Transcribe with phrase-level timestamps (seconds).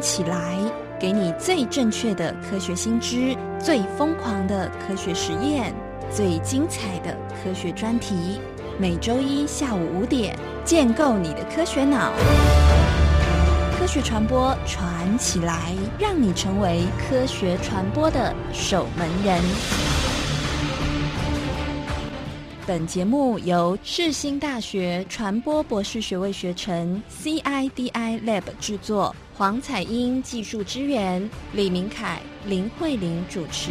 [0.00, 0.56] 起来，
[0.98, 5.74] 给你最正确的科学新知，最疯狂的科学实验，
[6.10, 8.40] 最精彩的科学专题。
[8.78, 12.12] 每周一下午五点，建构你的科学脑。
[13.78, 19.97] 科学传播传起来，让你成为科学传播的守门人。
[22.68, 33.70] 本节目由世新大学传播博士学位学程 CIDI Lab 制作，黄彩英技术支援，李明凯、林慧玲主持。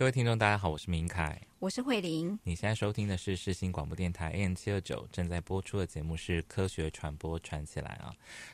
[0.00, 1.38] 各位听众，大家好，我是明凯。
[1.58, 2.38] 我是慧玲。
[2.42, 8.10] 你现在收听的是世新广播电台 AM 七二九正在播出的节目是科学传播传起来啊。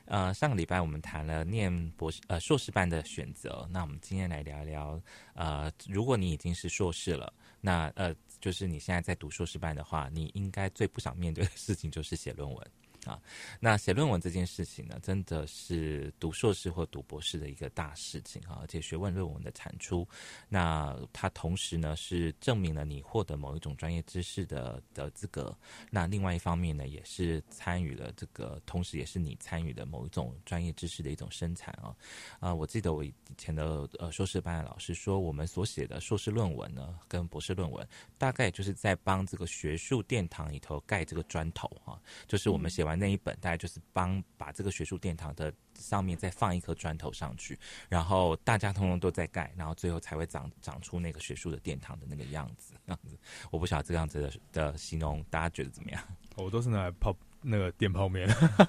[0.06, 5.00] 呃，上个礼拜我们谈了念博士呃硕士班的选择，那我们今天来聊一聊
[5.34, 12.70] 呃，如果你已经是硕士了，那呃，就是你现在在读硕士班的话，你应该最不想面对的事情就是写论文。
[13.06, 13.22] 啊，
[13.60, 20.06] 那写论文这件事情呢，真的是读硕士或读博士的一个大事情啊，而且学问论文的产出，
[20.48, 25.56] 那它同时呢是证明了你获得某一种专业知识的的资格，
[25.88, 31.94] 那另外一方面呢，也是参与了这个，同时也是你参与的某一种专业知识的一种生产啊。
[32.40, 37.86] 啊，我记得我以前的呃硕士班的老师说，我们所写的硕士论文呢，跟博士论文，
[38.18, 42.95] 大概就是在帮这个学术殿堂里头盖这个砖头啊，就是我们写完。
[42.96, 47.58] 那一本大概就是帮把这个学术殿堂的上面再放一颗砖头上去，
[47.88, 52.74] 然后大家通通都在盖，然后最后才会长长出那个学术的殿堂的那个样子。
[52.86, 53.16] 样子，
[53.50, 56.02] 我不晓得这个样子的的形容大家觉得怎么样？
[56.36, 58.26] 我都是拿来泡那个电泡面。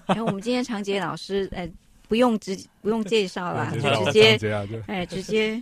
[0.08, 1.70] 然 后我们今天长杰老师，呃，
[2.08, 5.62] 不用直不用介绍了， 就直接哎直接。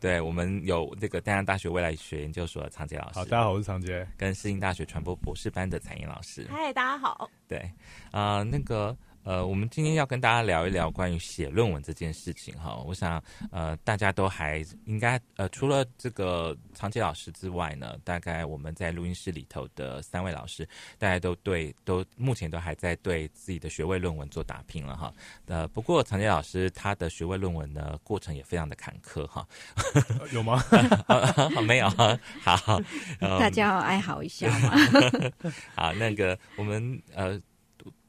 [0.00, 3.18] 对，我们有这个淡阳大学未来学研究所的常杰老师。
[3.18, 6.46] 好，大家好，我是常杰，跟世新大学传播博士班的彩英老师。
[6.50, 7.30] 嗨，大家好。
[7.48, 7.70] 对，
[8.10, 8.96] 啊，那个。
[9.26, 12.76] 呃，我们今天要跟大家聊一聊关于写论文这件事情哈。
[12.86, 25.12] 我想，呃，大家都还应该，呃，除了这个长期老师之外呢，大概我们在录音室里头的三位老师，大家都对，都目前都还在对自己的学位论文做打拼了哈。
[25.46, 29.44] 呃，不过长杰老师他的学位论文呢，过程也非常的坎坷哈。
[30.32, 30.62] 有吗？
[31.66, 31.90] 没有。
[32.42, 32.80] 好，
[33.18, 34.70] 大家要哀嚎一下嘛。
[35.74, 37.40] 好，那个我们呃。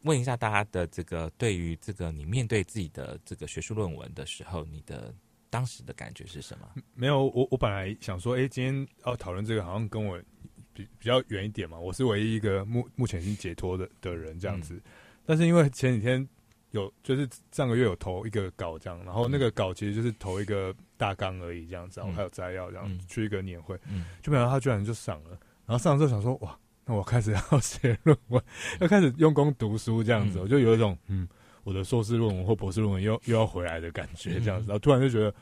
[0.07, 5.13] 问一下大家的这个对于这个你面对自己的这个学术论文的时候，你的
[5.49, 6.67] 当时的感觉是什么？
[6.95, 10.17] 没有，我我本来想说，哎，今天要讨论这个，好像跟我
[10.73, 11.77] 比比较远一点嘛。
[11.77, 14.81] 我是唯一一个目目前已经解脱的的人这样子。
[15.25, 16.27] 但是因为前几天
[16.71, 25.31] 有，就是上个月有投一个稿这样，然后那个稿其实就是投一个大纲而已这样子，然后还有摘要这样去一个年会，嗯就没想到他居然就上了。
[25.65, 26.57] 然后上了之后想说，哇！
[26.87, 28.41] 那我开始要 写论文，
[28.79, 31.27] 要开始用功读书，这样子，我就有一种嗯，
[31.63, 34.67] 我的硕士论文或博士论文又又要回来的感觉，这样子。
[34.67, 35.33] 然后突然就觉得，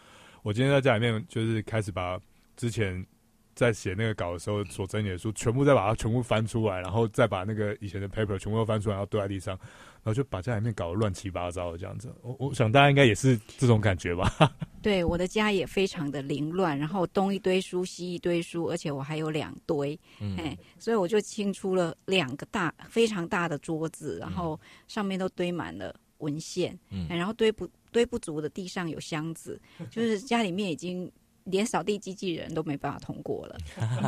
[0.42, 2.20] 我今天在家里面就是开始把
[2.58, 3.06] 之前
[3.56, 9.58] 在写那个稿的时候所整理的书，全部再把它全部翻出来，然后再把那个以前的 paper 全部都翻出来，然后堆在地上。
[10.04, 14.32] 然后就把家里面搞得乱七八糟的这样子，我我想大家应该也是这种感觉吧。
[14.80, 20.00] 对，我的家也非常的凌乱，然后东一堆书，西一堆书，而且我还有两堆，
[20.38, 31.12] 哎，所以我就清出了两个大非常大的桌子，然后上面都堆满了文献，嗯，然后堆不堆不足的地上有箱子，就是家里面已经
[31.46, 33.58] 连扫地机器人都没办法通过了。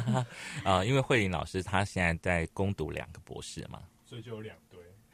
[0.64, 4.56] 啊，因为慧玲老师她现在在攻读两个博士嘛，所以就有两。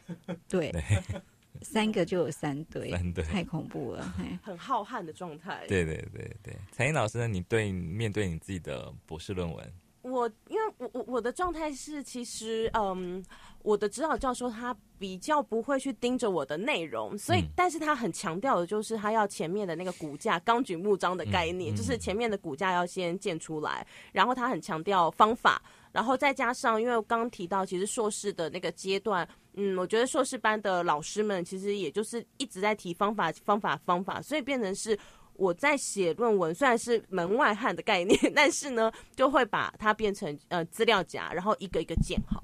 [0.49, 0.69] 对，
[1.63, 4.13] 三个就有三堆，三堆太恐怖了，
[4.43, 5.65] 很浩瀚的状态。
[5.65, 7.27] 对对对对，彩英老师呢？
[7.27, 13.23] 你对面对你自己的博士论文，我因为我我我的状态是，其实嗯，
[13.63, 25.61] 我的指导教授他比较不会去盯着我的内容，所以但是他很强调的就是他要前面的那个骨架纲举目张的概念，就是前面的骨架要先建出来，然后他很强调方法。
[25.91, 34.97] 然后再加上，因为我刚刚提到，其实硕士的那个阶段，嗯，我觉得硕士班的老师们其实也就是一直在提方法、方法、方法，所以变成是
[35.35, 42.41] 我在写论文，虽然是门外汉的概念， 但是呢，就会把它变成呃资料夹，然后一个一个建好。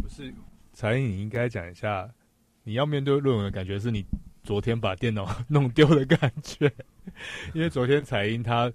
[0.00, 0.32] 不是，
[0.82, 2.10] 彩英，你应该讲一下，
[2.64, 4.04] 你要面对论文的感觉是你
[4.42, 6.68] 昨天把电脑弄丢的感觉，
[7.54, 8.70] 因为昨天彩英她。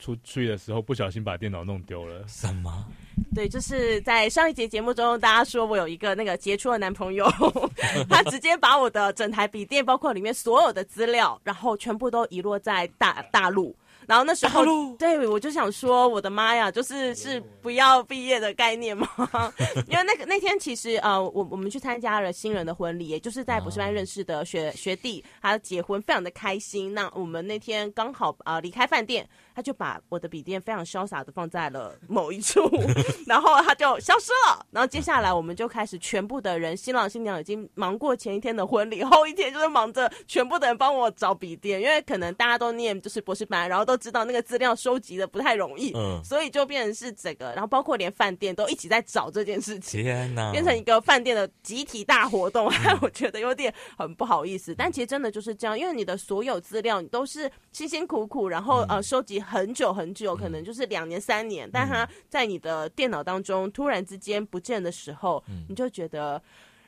[0.00, 2.86] 出去的时候不小心把电脑弄丢了，什么？
[3.34, 7.28] 对，就是在上一节节目中，大家说我有一个那个杰出的男朋友，
[8.08, 13.74] 他直接把我的整台笔电，包括里面所有的资料，然后全部都遗落在大大陆。
[14.08, 14.64] 然后那时候，
[14.98, 19.06] 对我就想说，我的妈呀，就是是不要毕业的概念吗？
[19.86, 26.94] 因为那个那天其实呃，我我们去参加了新人的婚礼，也就是在补习班认识的学学弟，他结婚非常的开心。
[26.94, 29.28] 那我们那天刚好啊离开饭店。
[29.58, 32.60] 他就把我的笔电非常潇洒的放在了某一处，
[33.26, 34.64] 然后他就消失了。
[34.70, 52.70] 然后接下来我们就开始全部的人，新郎新娘已经忙过前一天的婚礼，后一天就是忙着全部的人帮我找笔电，因为可能大家都念就是博士班，然后都知道那个资料收集的不太容易，嗯，所以就变成是这个，然后包括连饭店都一起在找这件事情，天哪，变成一个饭店的集体大活动，
[53.02, 54.72] 我觉得有点很不好意思。
[54.72, 59.42] 但其实真的就是这样，因为你的所有资料你都是辛辛苦苦，然后呃收集。
[59.48, 66.40] 很久很久，可能就是两年三年，但他在你的电脑当中突然之间不见的时候，你就觉得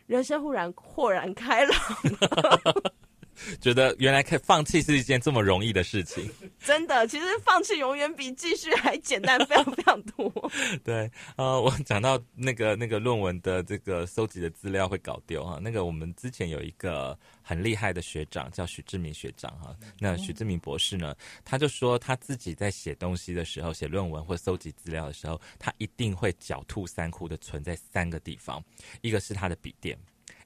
[0.07, 1.75] 人生忽然豁然开朗。
[3.61, 6.29] 觉得原来可以放弃是一件这么容易的事情，
[6.65, 10.51] 真的，其实放弃永远比继续还简单非常非常多。
[10.85, 21.15] 对，呃，我讲到那个那个论文的这个搜集的资料会搞丢哈，那个我们之前有一个很厉害的学长叫许志明学长哈，那许志明博士呢，
[21.45, 28.63] 他就说他自己在写东西的时候，写论文或搜集资料的时候，他一定会狡兔三窟的存在三个地方，
[29.01, 29.99] 一个是他的笔电。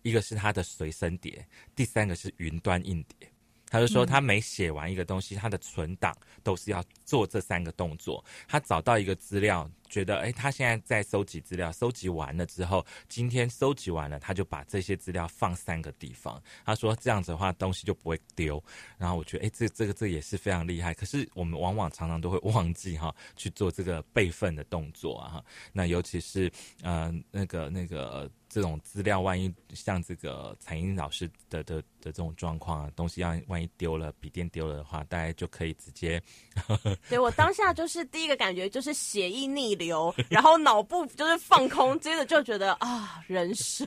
[0.04, 3.28] 一个是他的随身碟，第三个是云端硬碟。
[3.70, 8.24] 他就说，他每写完一个东西，他的存档都是要做这三个动作。
[8.46, 9.68] 他找到一个资料。
[9.90, 16.42] 觉得哎，他现在在收集资料，收集完了之后，今天收集完了，他就把这些资料放三个地方。
[16.64, 18.60] 他说这样子的话，东西就不会丢。
[18.98, 20.92] 然后我觉得哎，这这个这也是非常厉害。
[20.94, 25.44] 可是我们往往常常都会忘记哈去做这个备份的动作啊。
[25.72, 26.50] 那尤其是
[26.82, 36.20] 呃那个那个这种资料，万一像这个彩英老师的的的这种状况啊，东西要万一丢了，笔电丢了的话，大家就可以直接。
[37.08, 39.84] 对我当下就是第一个感觉就是血液逆流。
[39.84, 43.86] 流， 然后脑部就是放空，接着就觉得啊，人生，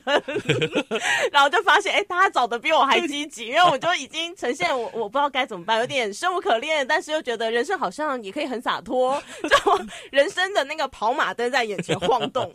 [1.32, 12.54] 然后就发现，哎，大家找的比我还积极，因为我就已经呈现我我不知道该怎么办，有点生无可恋，但是又觉得人生好像也可以很洒脱，就人生的那个跑马灯在眼前晃动。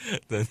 [0.28, 0.44] 对，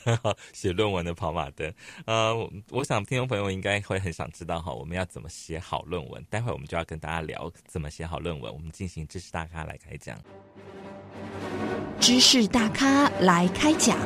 [0.54, 1.74] 写论文的跑马灯。
[2.06, 2.36] 呃，
[2.70, 6.24] 我想听众朋友应该会很想知道哈，我们要怎么写好论文？
[6.30, 8.54] 待会我们就要跟大家聊怎么写好论文。
[8.54, 10.18] 我们进行知识大咖来开讲。
[12.00, 13.98] 知识大咖来开讲。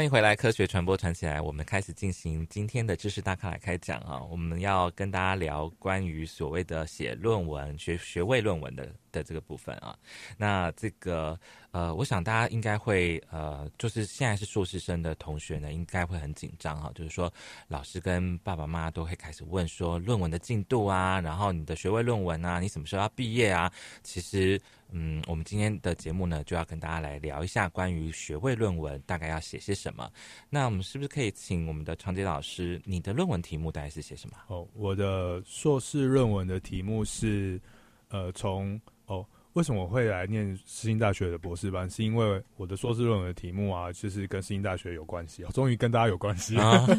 [0.00, 1.42] 欢迎回来，科学传播传起来。
[1.42, 4.18] 我们开始进行今天的知识大咖来开讲啊！
[4.30, 9.94] 我们要跟大家聊关于所谓的写论文、学学位论文的的这个部分啊。
[10.38, 11.38] 那这个
[11.70, 16.90] 呃，我想大家应该会呃，就是现在是硕士生的同学呢，应该会很紧张哈。
[16.94, 17.30] 就是说，
[17.68, 23.70] 老师跟爸爸妈妈都会开始问说，论文的进度啊，然后你的学位论文啊，你什么时候要毕业啊？
[24.02, 24.58] 其实。
[24.92, 30.10] 嗯，我们今天的节目呢，就要跟大家来聊一下关于学位论文大概要写些什么。
[30.48, 34.36] 那我们是不是可以请我们的长杰老师，你的论文题目大概是写什么？
[34.48, 37.60] 哦，我的硕士论文的题目是，
[38.08, 41.88] 呃，从哦，为什么我会来念世新大学的博士班？
[41.88, 45.44] 是因为我的硕士论文的题目啊，就是跟世新大学有关系。
[45.54, 46.56] 终于跟大家有关系。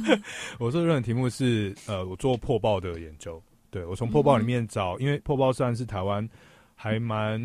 [0.60, 3.42] 我硕士论文题目是，呃，我做破报的研究。
[3.70, 6.28] 对我从破报里面找，因为破报算是台湾。
[6.82, 7.40] 还蛮，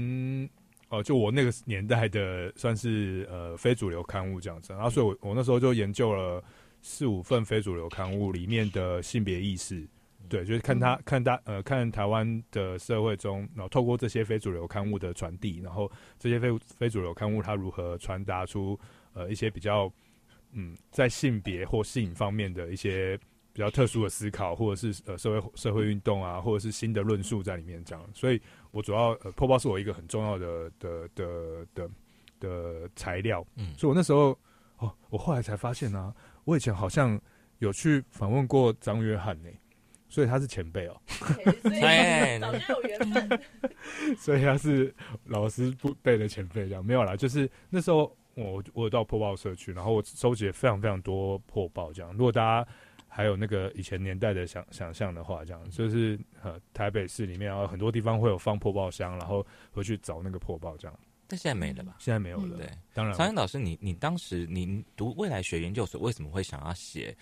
[0.89, 6.43] 呃，就我那个年代的，算是呃非主流刊物这样子，然后所以，我我那时候就研究了
[6.81, 9.87] 四五份非主流刊物里面的性别意识，
[10.27, 18.81] 对，就是看他看大呃看台湾的社会中，然后透过这些非主流刊物的传递，然后这些非非主流刊物它如何传达出
[19.13, 19.93] 呃一些比较
[20.53, 23.19] 嗯在性别或性方面的一些
[23.53, 28.41] 比较特殊的思考，或者是呃社会社会运动啊，或者是新的论述在里面这样，所以。
[28.77, 31.91] 我主要呃破包是我一个很重要的的的的
[32.39, 34.39] 的材料，嗯，所以我那时候
[34.77, 36.15] 哦，我后来才发现呢，
[36.45, 37.19] 我以前好像
[37.61, 39.49] 有去访问过张约翰呢，
[40.11, 41.01] 所以他是前辈哦，
[41.65, 43.41] 对， 早就有缘分，
[44.21, 52.13] 所以他是老师不辈的前辈，这样没有啦，就是那时候我我到破报社去，然后我收集了非常非常多破报，这样。
[52.13, 52.69] 如果大家。
[53.17, 60.95] 还有那个以前年代的想想象的话，这样就是呃台北市里面啊很多地方会有放破报箱，然后回去找那个破报这样。
[61.27, 61.97] 但现在没了吧？
[61.99, 62.59] 现在没有了。
[62.59, 67.17] 对，当然，曹岩老师，你你当时你读未来学研究所，为什么会想要写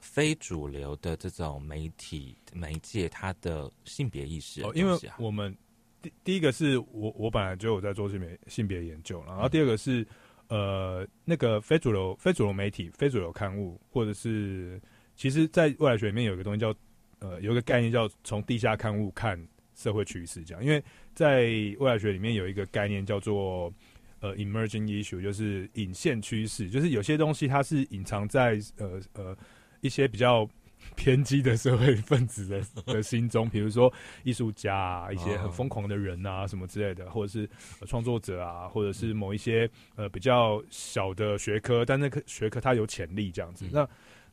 [0.00, 4.62] 非主流的这种媒体媒介它的性别意识？
[4.62, 5.54] 哦，因为我们
[6.00, 10.06] 第第一个是我我本来就有在做性别性别研究，然后第二个是
[10.48, 14.80] 呃那个非主流非主流媒体非主流刊物，或者是
[15.16, 16.74] 其实，在未来学里面有一个东西叫
[17.18, 19.38] 呃有一个概念叫从地下刊物看。
[19.76, 20.80] 社会趋势这样，因为
[21.16, 21.46] 在
[21.80, 23.74] 未来学里面有一个概念叫做
[24.20, 29.36] 呃 emerging issue，就是隐现趋势，就是有些东西它是隐藏在呃呃
[29.80, 30.48] 一些比较
[30.94, 33.92] 偏激的社会分子的的心中，比如说
[34.22, 37.50] 艺术家啊，一些很疯狂的人啊什么之类的，或者是
[37.84, 43.66] 创作者啊，或者是某一些呃比较小的学科，但那个学科它有潜力这样子。
[43.72, 43.84] 那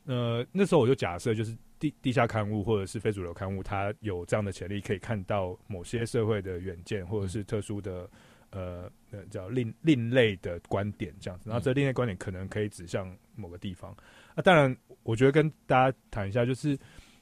[0.04, 1.56] 呃那时候我就假设就是。
[1.82, 8.08] 地地下刊物或者是非主流刊物，它有这样的潜力，可以看到某些社会的远见，或者是特殊的
[8.50, 11.50] 呃呃叫另另类的观点这样子。
[11.50, 13.92] 然后这另类观点可能可以指向某个地方。
[14.36, 16.78] 那当然，我觉得跟大家谈一下，就是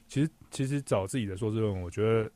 [0.07, 2.29] 其实其实找自己的硕士论文，我觉得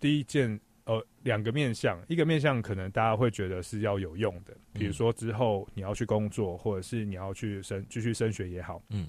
[0.00, 9.08] 第一件呃两个面向，一个面向可能大家会觉得是要有用的，比如说之后你要去工作，或者是你要去升继续升学也好，嗯，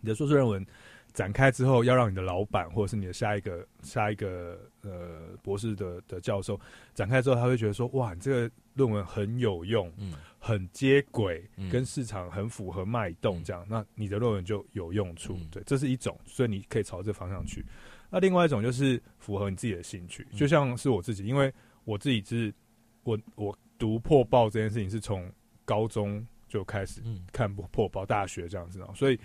[0.00, 0.66] 你的硕士论文。
[1.12, 6.56] 展开之后，要让你的老板或者是你的下一个下一个呃博士的的教授
[6.94, 15.36] 展开之后，他会觉得说：哇，你这个论文很有用，嗯，很接轨，跟市场很符合脉动，这样，那你的论文就有用处。
[15.50, 17.66] 对，这是一种，所以你可以朝这方向去。
[18.08, 21.52] 那另外一种就是符合你自己的兴趣，就像是我自己，因为
[21.82, 22.54] 我自己是，
[23.02, 25.28] 我我读破报这件事情是从
[25.64, 27.02] 高中就开始
[27.32, 29.18] 看破报，大学这样子，所以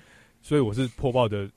[0.46, 1.50] 所以我是破报的。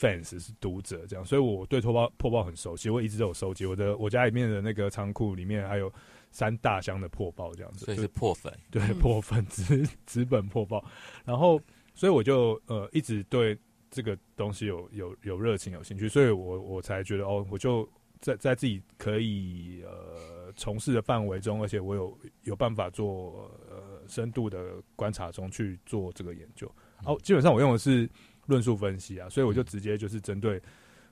[0.00, 3.66] fans 是读者这样，所以我对破报破报很熟悉，我一直都有收集。
[3.66, 5.92] 我的我家里面的那个仓库里面还有
[6.30, 10.84] 三大箱的破报这样子，所以是破粉，对破粉纸纸本破报。
[11.24, 11.60] 然后，
[11.96, 13.58] 所以我就呃一直对
[13.90, 17.84] 这个东西有有有热情有兴趣，所以我我才觉得哦，我就
[18.20, 26.72] 在在自己可以呃从事的范围中，而且我有有办法做呃深度的观察中去做这个研究。
[27.04, 28.08] 哦，基本上我用的是。
[28.48, 30.60] 论述分析啊，所以我就直接就是针对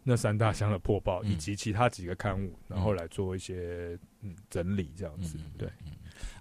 [0.03, 5.71] 那三大箱的破报以及其他几个刊物，然后来做一些嗯整理这样子，对。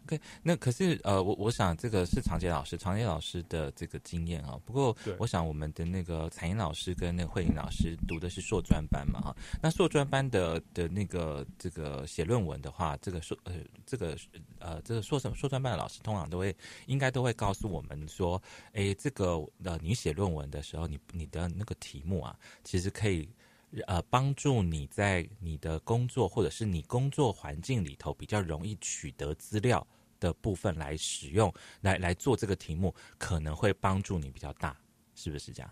[0.05, 4.60] OK，那可是呃，我我想这个是常杰老师，常杰老师的这个经验啊。
[4.65, 9.36] 不过，我想我们的那个彩英老师跟那个慧玲老师读的是硕专班嘛哈。
[9.62, 13.55] 那硕专班的的那个这个写论文的话，这个硕呃
[13.86, 14.15] 这个
[14.60, 16.55] 呃这个硕硕硕专班的老师通常都会
[16.86, 18.41] 应该都会告诉我们说，
[18.74, 23.27] 哎，这个呃你写论文的时候，你你的那个题目啊，其实可以
[23.88, 29.86] 呃帮助你在你的工作或者是你工作环境里头比较容易取得资料。
[30.17, 34.75] 的部分来使用，来来做这个题目，可能会帮助你比较大，
[35.13, 35.70] 是不是这样？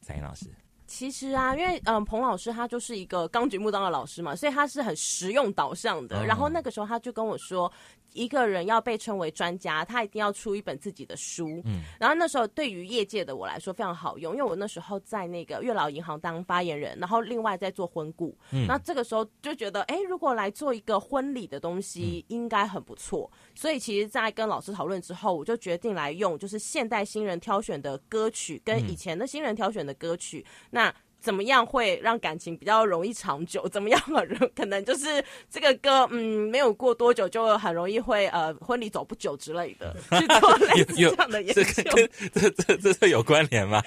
[0.00, 0.46] 彩英老师，
[0.86, 6.24] 其实啊，因为嗯，彭老师他就是一个刚举木当的老师嘛，所以他是很实用导向的。
[6.24, 7.70] 然后那个时候他就跟我说。
[8.14, 11.60] 一个人要被称为专家，他一定要出一本自己的书。
[11.66, 18.34] 嗯，然后那时候对于业界的我来说非常好用，因为我那时候在那个月老银行当发言人，然后另外在做婚顾。
[18.52, 23.30] 嗯，那这个时候就觉得，哎，如果来做一个婚礼的东西，应该很不错。
[23.54, 30.44] 所以其实，在跟老师讨论之后，我就决定来用，就是现代新人挑选的歌曲跟以前的新人挑选的歌曲。
[30.70, 30.94] 那
[31.24, 33.66] 怎么样会让感情比较容易长久？
[33.70, 33.98] 怎么样
[34.54, 41.62] 可能就是这个歌，嗯，没有过多久就很容易会呃婚礼走不久之类的， 去做类似这样的研究。
[42.34, 43.82] 这这这这有关联吗？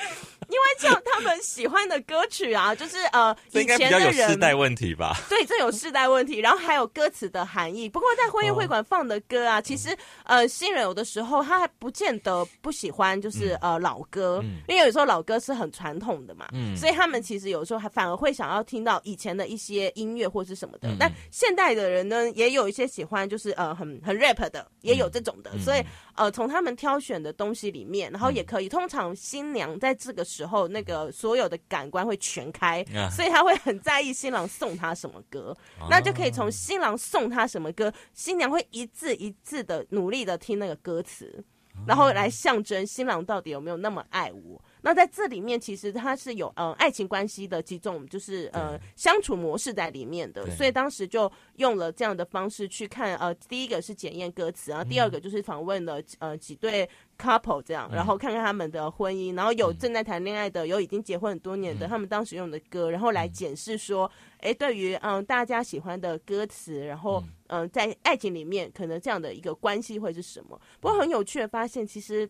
[0.49, 5.15] 因为像他们喜欢的歌曲啊，就是呃以前的人世代问题吧？
[5.29, 6.39] 对，这有世代问题。
[6.39, 7.87] 然后还有歌词的含义。
[7.87, 17.21] 不过在婚宴会馆放的歌啊，其实呃新人有的时候他还不见得不喜欢，就是呃老歌，因为有时候老歌是很传统的嘛，嗯，所以他们。
[17.27, 25.83] 其实有时候还反而会想要听到以前的一些音乐或是什么的，但现代的人呢，也有一些喜欢就是呃很很 rap 的，也有这种的，所以
[26.15, 32.81] 呃从他们挑选的东西里面，然后也可以，通常新娘在这个时候那个所有的感官会全开，
[33.11, 35.53] 所以他会很在意新郎送他什么歌，
[35.89, 41.43] 那就可以从新郎送他什么歌，新娘会一字一字的努力的听那个歌词，
[41.85, 44.61] 然后来象征新郎到底有没有那么爱我。
[44.81, 50.49] 那在这里面，其实它是有呃爱情关系的几种，就是呃相处模式在里面的。
[50.51, 67.67] 所以当时就用了这样的方式去看，呃，第一个是检验歌词，然后第二个就是访问了呃几对 couple 这样，然后看看他们的婚姻，然后有正在谈恋爱的，有已经结婚很多年的，他们当时用的歌，然后来检视说，哎，对于嗯大家喜欢的歌词，然后嗯。
[67.69, 70.59] 在爱情里面可能这样的一个关系会是什么？
[70.79, 72.29] 不过很有趣的发现，其实。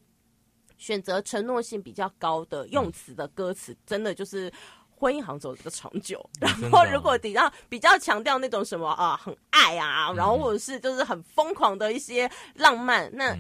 [0.77, 4.51] 选择承诺性比较高的用词的歌词，真的就是
[4.89, 6.23] 婚姻行走的长久。
[6.39, 13.31] 然后，如果比较比较强调那种什么啊，很爱啊，然后或者是就是很疯狂的一些浪漫，那。
[13.33, 13.39] 嗯，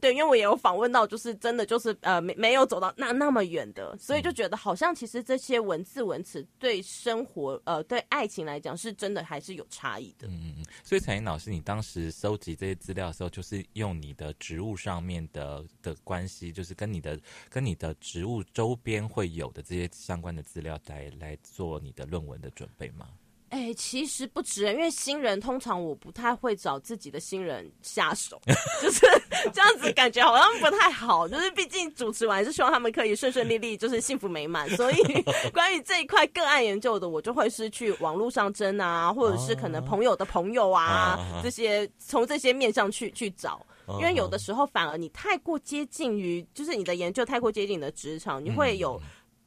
[0.00, 10.26] 对，因为我也有访问到，就是真的就是呃，没没有走到那那么远的，所以就觉得好像其实这些文字文词对生活呃对爱情来讲是真的还是有差异的。
[10.28, 10.64] 嗯嗯嗯。
[10.82, 17.18] 所以彩英老师，你当时收集这些资料的时候，就是用你的植物上面的的关系，就是跟你的
[17.48, 23.08] 跟你的植物周边会有的这些相关的资料来来做你的论文的准备吗？
[23.50, 28.38] 哎，其实不止，因为新人通常我不太会找自己的新人下手，
[28.82, 29.06] 就是
[29.54, 31.26] 这样子，感觉好像不太好。
[31.26, 34.68] 就是毕竟主持完是希望他们可以顺顺利利，就是幸福美满。
[34.76, 34.96] 所以
[35.54, 43.64] 关于这一块个案研究的，我就会是去网络上争啊，或者是可能朋友的朋友啊，这些从这些面上去去找。
[43.98, 49.00] 因为有的时候反而你太过接近于，就是你的研究太过接近你的职场，你会有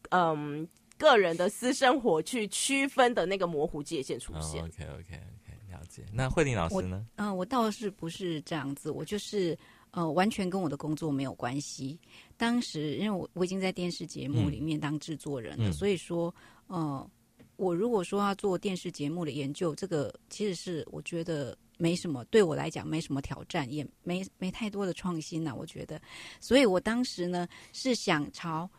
[0.10, 0.68] 嗯。
[1.02, 4.64] 个人的私生活去区分的那个模糊界限出现。
[4.64, 6.06] OK OK OK，了解。
[6.14, 7.04] 那慧玲老师呢？
[7.16, 9.58] 嗯，我倒是不是这样子，我就是
[9.90, 12.00] 呃，完全跟我的工作没有关系。
[12.38, 16.34] 当时因为我我已经在电视节目里面当制作人了，所以说
[16.68, 17.10] 呃，
[17.56, 25.56] 我如果说要做电视节目的研究，这个其实是我觉得没什么，对我来讲没什么挑战，也没没太多的创新呢。
[25.58, 26.00] 我觉得，
[26.40, 28.70] 所以我当时呢是想朝。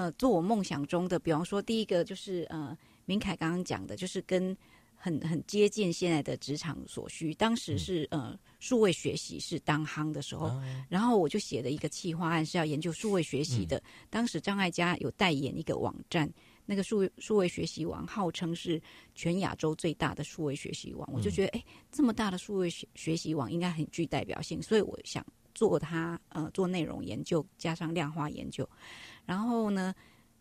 [0.00, 4.56] 呃，做我梦想中的，比方说，第一个就是呃，明凯刚刚讲的，就是跟
[4.94, 7.34] 很很接近现在的职场所需。
[7.34, 13.82] 当时是呃，数位学习是当夯的时候，然后我就写了一个企划案，是要研究数位学习的。
[14.08, 16.32] 当时张艾嘉有代言一个网站，
[16.64, 18.80] 那个数数位学习网号称是
[19.14, 25.22] 全亚洲最大的数位学习网，我就觉得，哎，这么大的数位学学习网应该很具代表性，所以我想
[25.60, 28.66] 做它，呃，做内容研究加上量化研究。
[29.26, 29.94] 然后呢，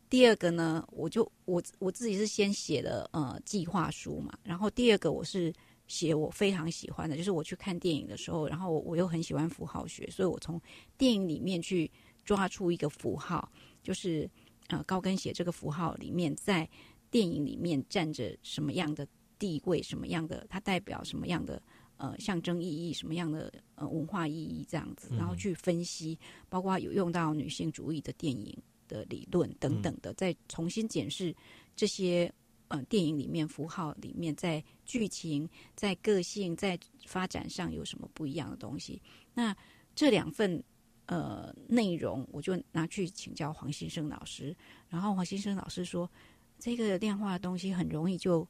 [0.09, 4.31] 第二个呢，我就我我自己是先写的呃计划书嘛。
[4.43, 5.53] 然后第二个我是
[5.87, 10.61] 写我非常喜欢的，就是我去看电影的时候，然后我又很喜欢符号学，所以我从
[10.97, 11.91] 电影里面去
[12.23, 13.51] 抓出一个符号，
[13.83, 14.29] 就是
[14.67, 16.65] 呃高跟鞋这个符号里面在
[17.11, 19.05] 电影里面占着什么样的
[19.37, 21.61] 地位，什么样的它代表什么样的
[21.99, 26.17] 呃象征意义，什么样的呃文化意义这样子，然后去分析，
[26.49, 28.57] 包括有用到女性主义的电影。
[28.89, 31.31] 的理论等等的，再重新检视
[31.75, 32.33] 这些
[32.69, 38.99] 呃电影里面符号里面，在剧情、在个性、在发展上有什么不一样的东西？
[39.31, 39.55] 那
[39.93, 40.63] 这两份
[41.05, 44.57] 呃内容，我就拿去请教黄先生老师。
[44.89, 46.09] 然后黄先生老师说，
[46.57, 48.47] 这个量化的东西很容易就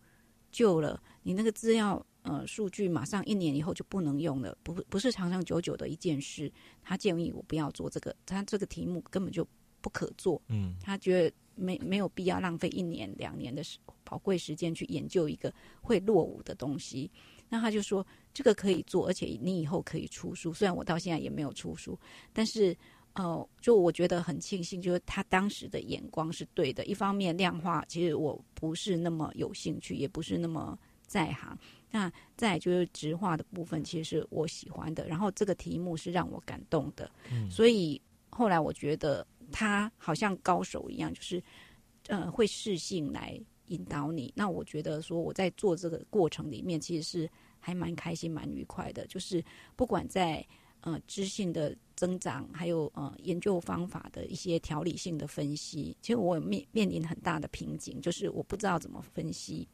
[0.53, 6.51] 旧了，你那个资料呃数据马上一年以后就不能用了，不不是长长久久的一件事。
[6.81, 9.47] 他建议我不要做这个，他这个题目根本就。
[9.81, 17.09] 不可做，嗯，他觉得没没有必要浪费一年两年的时宝贵时间去研究一个会落伍的东西。
[17.47, 20.51] 那他就说这个可以做，而且你以后可以出书。
[20.51, 21.97] 虽然我到现在也没有出书，
[22.33, 22.75] 但是
[23.13, 26.83] 呃，就我觉得很庆幸，就是他当时的眼光是对的。
[26.83, 30.77] 一方面量化，其实我不是那么有兴趣，也不是那么
[31.09, 31.57] 在行。
[31.91, 35.05] 那再就是直话的部分，其实是我喜欢的。
[35.07, 37.11] 然后这个题目是让我感动的，
[37.51, 39.27] 所以后来我觉得。
[39.51, 41.41] 他好像高手一样，就是
[42.05, 43.35] 呃会适性来
[43.69, 44.31] 引导你。
[44.35, 47.27] 那我觉得说我在做这个过程里面，其实是
[47.59, 49.07] 还蛮开心、蛮愉快的。
[49.07, 49.43] 就是
[49.75, 50.45] 不管在
[50.81, 59.67] 呃知性的增长，还有呃研究方法的一些条理性的分析，其实我面面临很大的瓶颈，就是我不知道怎么分析。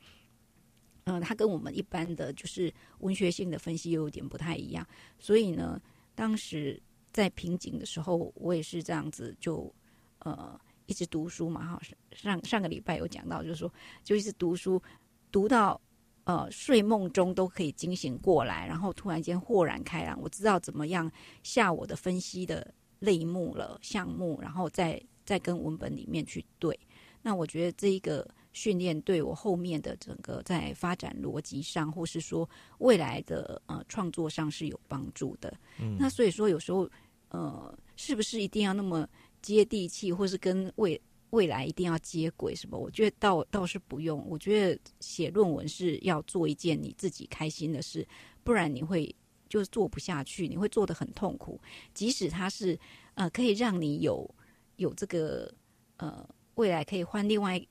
[1.05, 4.85] 嗯，它跟我们一般的就是文学性的分析又有点不太一样。
[5.17, 5.81] 所以呢，
[6.13, 6.81] 当时。
[7.15, 9.73] 在瓶颈的时候，我也是这样子，就
[10.19, 11.65] 呃一直读书嘛。
[11.65, 13.71] 哈，上上个礼拜有讲到，就是说，
[14.03, 14.83] 就一直读书，
[15.31, 15.79] 读到
[16.25, 21.09] 呃睡梦中都可以惊醒过来，然后突然间豁然开朗，我知道怎么样
[21.41, 26.77] 下我的分析的类目了项目，然后再再跟文本里面去对。
[27.21, 35.55] 那我觉得这一个训练对我后面的整个在发展逻辑上，或是说未来的呃创作上是有帮助的。
[35.79, 36.89] 嗯，那所以说有时候。
[37.29, 39.05] 呃，是不是一定要那么
[39.41, 42.77] 接地气，或是跟未未来一定要接轨什么？
[42.77, 44.25] 我觉得倒倒是不用。
[44.29, 48.07] 我觉得写论文是要做一件你自己开心的事，
[48.41, 49.13] 不然你会
[49.49, 51.59] 就是做不下去，你会做的很痛苦。
[51.93, 52.79] 即使它是
[53.15, 54.29] 呃可以让你有
[54.77, 55.53] 有这个
[55.97, 57.61] 呃未来可以换另外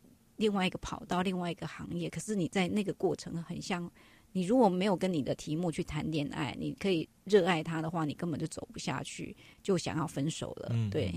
[0.45, 3.91] 另外一个跑道、另外一个行业，可是你在那个过程很像。
[4.37, 10.75] 你如果没有跟你的题目去谈恋爱，你可以热爱他的话，你根本就走不下去，就想要分手了。
[10.91, 11.15] 对，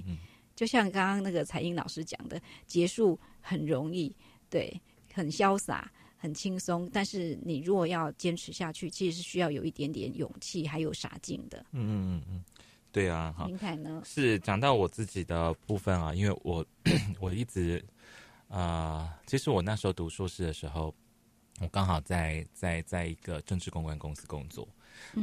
[0.56, 4.16] 就像刚刚那个彩英老师讲的，结束很容易，
[4.52, 4.72] 对，
[5.12, 6.88] 很潇洒，很轻松。
[6.94, 11.66] 但是你如果要坚持下去，其实是需要有一点点勇气，还有傻劲的。
[11.72, 12.44] 嗯嗯嗯嗯，
[12.92, 13.34] 对啊。
[13.48, 14.04] 林凯呢？
[14.06, 16.64] 是讲到我自己的部分啊，因为我
[17.20, 17.84] 我一直
[18.50, 20.94] 啊，其实我那时候读硕士的时候。
[21.60, 24.68] 我刚好在在在一个政治公关公司工作，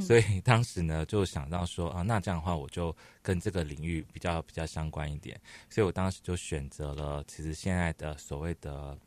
[0.00, 8.98] 所以当时呢就想到说啊，那这样的话我就跟这个领域比较比较相关一点，所以我当时就选择了其实现在的所谓的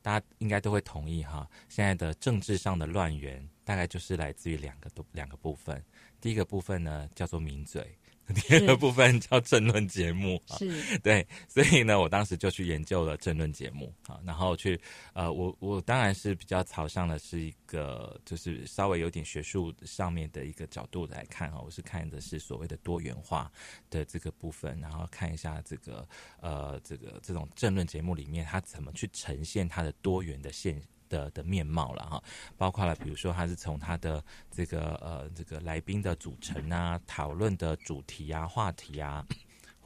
[0.00, 5.84] 大家应该都会同意哈，现在的政治上的乱源大概就是来自于两个都两个部分，
[6.20, 7.98] 第一个部分呢叫做名嘴。
[8.34, 14.78] 第二个部分叫政论节目，是 对，所以呢，我当时就去研究了政论节目啊，然后去
[15.12, 23.50] 呃，我我当然是比较朝向的是一个，就是稍微有点学术上面的一个角度来看哈，我是看的是所谓的多元化
[23.90, 26.06] 的这个部分，然后看一下这个
[26.40, 30.82] 呃，这个这种政论节目里面它怎么去呈现它的多元的现。
[31.08, 32.22] 的的面貌了哈，
[32.56, 39.24] 包括了比如说，他是从他的这个呃这个来宾的组成啊，讨论的主题啊、话题啊。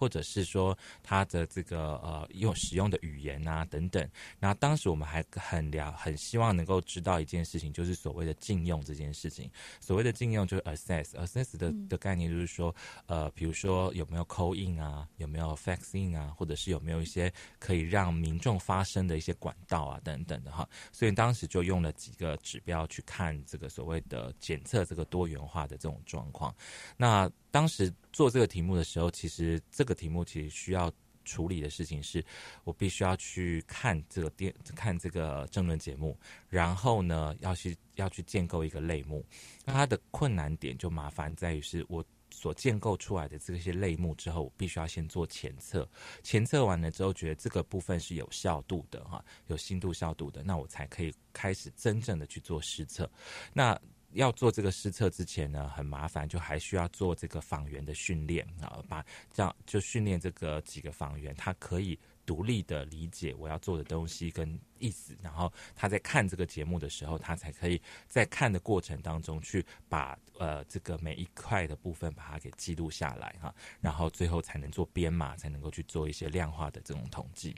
[0.00, 4.08] 或者是说他的这个呃用使用的语言啊等等，
[4.38, 9.50] 那当时我们还很了很希望能够知道一件事情，就是所谓的禁用这件事情。
[9.78, 20.66] 所谓的禁用就是 assess，assess 的的概念就是说，呃，比如说有没有 call in 啊，有没有 fax in 啊，或者是有没有一些可以让民众发声的一些管道啊等等的哈。
[20.92, 26.54] 所以当时就用了几个指标去看这个所谓的检测这个多元化的这种状况。
[26.96, 30.92] 那当时做这个题目的时候，其实这个题目其实需要
[31.24, 32.24] 处理的事情是，
[32.64, 39.24] 我必须要去看这个电看这个争论节目，然后呢，要去要去建构一个类目。
[39.64, 45.88] 那它的困难点就麻烦在于，是我所建构出来的这些类目之后，我必须要先做前测，
[46.22, 53.08] 前测完了之后，觉得这个部分是有效度的哈，有新度效度的，那我才可以开始真正的去做实测。
[53.52, 53.78] 那
[54.12, 77.54] 要做这个施测之前呢，很麻烦，就还需要做这个访员的训练啊，把这样就训练这个几个访员，他可以独立的理解我要做的东西跟意思，然后他在看这个节目的时候，他才可以在看的过程当中去把呃这个每一块的部分把它给记录下来哈，然后最后才能做编码，才能够去做一些量化的这种统计。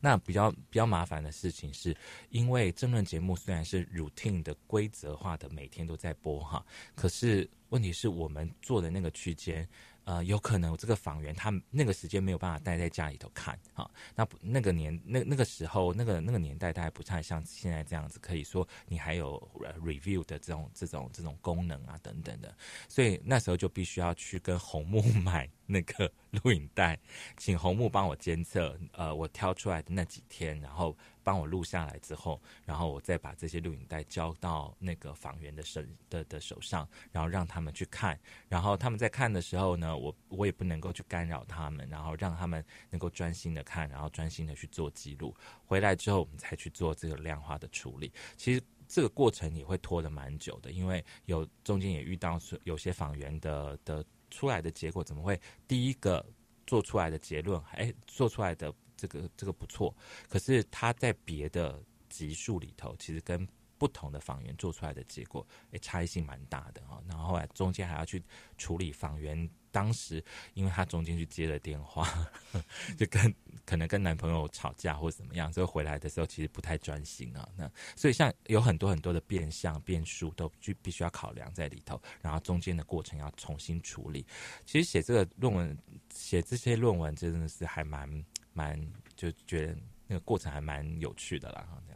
[0.00, 1.96] 那比较比较麻烦的事情是，
[2.30, 9.68] 因为争论节目虽然是 routine 的规则化的，每天都在播哈，可是问题是我们做的那个区间。
[10.06, 19.36] 呃，有可能这个访员他那个时间没有办法待在家里头看啊，那那个年那那个时候那个那个年代，大概不太像现在这样子，可以说你还有
[19.82, 22.56] review 的这种这种这种功能啊等等的，
[22.88, 26.98] 所以那时候就必须要去跟红木 买 那个录影带，
[27.36, 30.96] 请红木帮我监测，呃，我挑出来的那几天，然后。
[31.26, 38.16] 帮我录下来之后，然后我再把这些录影带交到那个访员的手的的手上，然后让他们去看。
[38.48, 45.34] 然后他们在看的时候呢，我我也不能够去干扰他们，然后让他们能够专心的看，然后专心的去做记录。
[45.64, 48.12] 回来之后，我们才去做这个量化的处理。
[48.36, 54.04] 其实这个过程也会拖得蛮久的，因为有中间也遇到有些访员的的
[54.36, 56.24] 出来的结果，怎么会第一个
[56.66, 58.72] 做出来的结论，哎，做出来的。
[58.98, 59.94] 这个这个不错，
[60.26, 63.46] 可是他在别的级数里头，其实跟
[63.78, 67.02] 不同的访员做出来的结果，诶，差异性蛮大的哈。
[67.08, 68.22] 然后后来中间还要去
[68.56, 70.22] 处理访员当时，
[70.54, 72.08] 因为他中间去接了电话，
[72.96, 73.34] 就跟
[73.64, 77.48] 可能跟男朋友吵架或者怎么样，所以回来的时候其实不太专心啊。
[77.56, 84.26] 那所以像有很多很多的变相变数都就必须要考量在里头，然后中间的过程要重新处理。
[84.64, 85.76] 其实写这个论文，
[86.12, 88.24] 写这些论文真的是还蛮。
[88.56, 88.74] 蛮
[89.16, 91.95] 就觉得那个过程还蛮有趣的啦，这样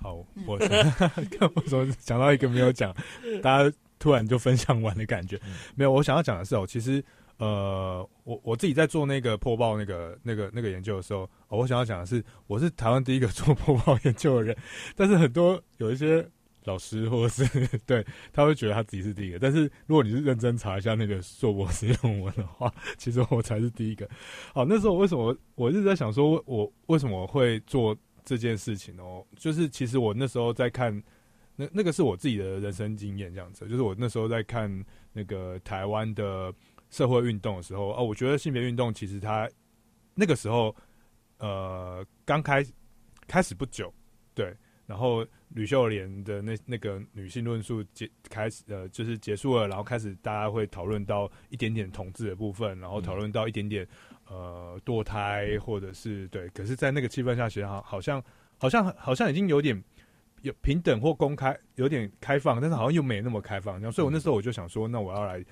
[0.00, 0.14] 好，
[0.46, 0.58] 我
[1.54, 2.94] 我说讲到一个没有讲，
[3.42, 5.40] 大家突然就分享完的感觉，
[5.74, 5.92] 没有。
[5.92, 7.02] 我想要讲的是哦，其实
[7.38, 14.56] 呃，我我自己在做那个破报那个那个那个研究的时候，我想要讲的是，我是台湾第一个做破报研究的人，
[14.96, 16.28] 但是很多有一些。
[16.64, 19.38] 老师或者是 对他会觉得他自己是第一个。
[19.38, 24.06] 但是如果你是认真查一下那个硕博士论文的话，其实我才是第一个。
[24.52, 27.96] 好，那时候为什么我一直在想说，我为什么会做
[28.28, 29.26] 这件事情哦？
[29.36, 31.02] 就是其实我那时候在看。
[31.60, 34.70] 那那个是我自己的人生经验，这样子，就是我那时候在看
[35.12, 36.54] 那个台湾的
[36.88, 39.50] 社会运动的时候，哦，我觉得性别运动其实它
[40.14, 40.72] 那个时候，
[41.38, 42.64] 呃，刚开
[43.26, 43.92] 开始不久，
[44.34, 53.84] 对，然后吕秀莲的那那个女性论述结开始，呃，就是结束了，然后开始大家会讨论到一点点统治的部分，然后讨论到一点点
[54.28, 58.22] 呃堕胎或者是对，可是，在那个气氛下，其实好好像
[58.58, 59.82] 好像好像已经有点。
[60.42, 63.80] 有平等或公开，有点开放，但是好像又没那么开放。
[63.90, 65.44] 所以，我那时候我就想说，那我要来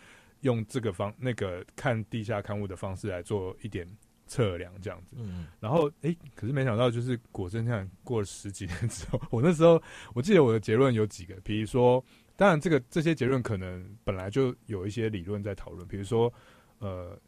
[0.43, 3.85] 用这个方那个看地下刊物的方式来做一点
[4.29, 5.17] 测量，这样子。
[5.19, 5.49] 嗯。
[5.59, 9.83] 然后，哎，可是没想到，就是果真这样过了十几年之后，我那时候
[10.15, 12.03] 我记得我的结论有几个，比如说，
[12.37, 16.33] 当然这个这些结论可能本来就有一些理论在讨论，比如说，
[16.79, 17.19] 呃，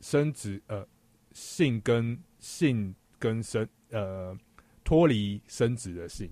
[0.00, 0.86] 生殖呃
[1.32, 4.36] 性跟性跟生呃
[4.84, 6.30] 脱离生殖的性。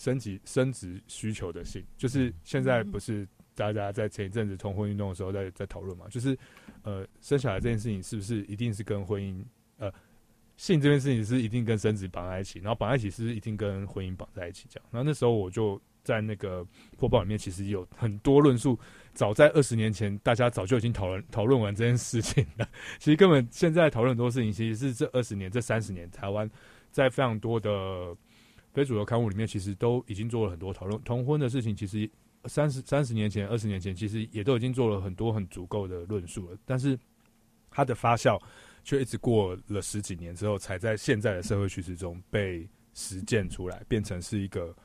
[0.00, 6.06] 升级生殖需求的性，就是现在不是大家在前一阵子同婚运动的时候在在讨论嘛？
[6.08, 6.38] 就是
[6.82, 9.44] 呃，生小孩这件事情是不是一定是跟婚姻
[9.76, 9.92] 呃
[10.56, 14.88] 性这件事情是一定跟生殖绑在一起，然后绑在一起是一定跟婚姻绑在一起这样？
[14.92, 16.66] 然后那时候我就在那个
[16.96, 18.78] 播报里面，其实有很多论述，
[19.12, 22.66] 早在二十年前大家早就已经讨论讨论完这件事情了。
[22.98, 26.50] 其实根本现在讨论很多事情，其实是这二十年这三十年台湾
[26.90, 28.16] 在非常多的。
[28.74, 32.08] 非主流刊物里面其实都已经做了很多讨论同婚的事情，其实
[32.44, 36.56] 三十三十年前、二十年前，其实也都已经做了很多很足够的论述了。
[36.64, 36.96] 但是
[37.70, 38.40] 它的发酵
[38.84, 44.76] 却一直过了十几年之后，才在现在的社会趋势中被实践出来，变成是一个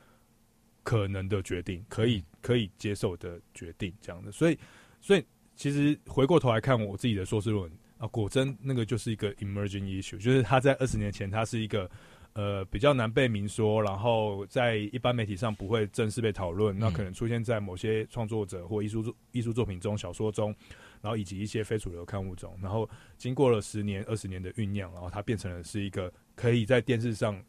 [0.84, 4.30] 可能的决定，可以可以接受的决定这样的。
[4.30, 4.56] 所以，
[5.00, 5.24] 所以
[5.56, 11.90] 其实回过头来看我自己的硕士论文啊，果真那个就是一个 emerging issue，就是它在二十年前，它是一个。
[12.36, 20.52] 呃，比较难被明说，然后在一般媒体上不会正式被讨论，那可能出现在某些创作者或艺术作艺术作品中、小说中，
[21.00, 27.40] 然后以及一些非主流刊物中，然后经过了十年、二十年的酝酿，然后它变成了是一个可以在电视上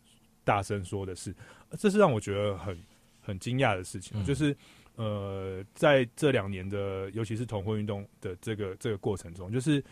[0.43, 1.33] 大声说的事，
[1.79, 2.77] 这是让我觉得很
[3.25, 4.55] 很惊讶的事情，就是
[4.95, 9.83] 呃，在这两年的，尤其是同婚运动的这个这个过程中，就是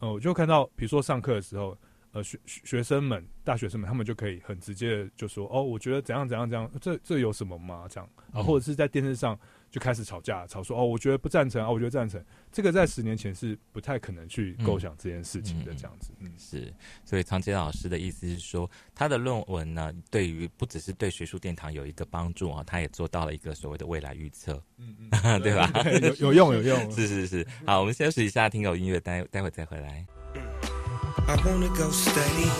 [0.00, 1.76] 呃，我就看到，比如说上课的时候。
[2.14, 9.34] 呃，学学生们、大学生们，他们就可以很直接的就说：“哦，我觉得怎样怎样怎样，这这有什么吗？”这样啊，或者是在电视上
[9.72, 16.12] 就开始吵架，吵说：“哦，我觉得不赞成啊，我觉得赞成。”这个在十年前是不太可能去构想这件事情的，这样子。
[16.20, 16.70] 嗯，是。
[17.06, 24.62] 所以，长杰老师的意思是说，他的论文呢，对于不只是对学术殿堂有一个帮助啊，他也做到了一个所谓的未来预测。
[24.76, 25.72] 嗯嗯， 对吧？
[26.04, 26.78] 有有用，有用。
[26.92, 27.46] 是是是。
[27.64, 30.06] 好，我们休息一下，听有音乐，待待会再回来。
[31.26, 32.50] I wanna go study.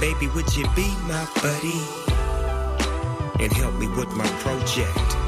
[0.00, 1.80] Baby, would you be my buddy?
[3.40, 5.23] And help me with my project.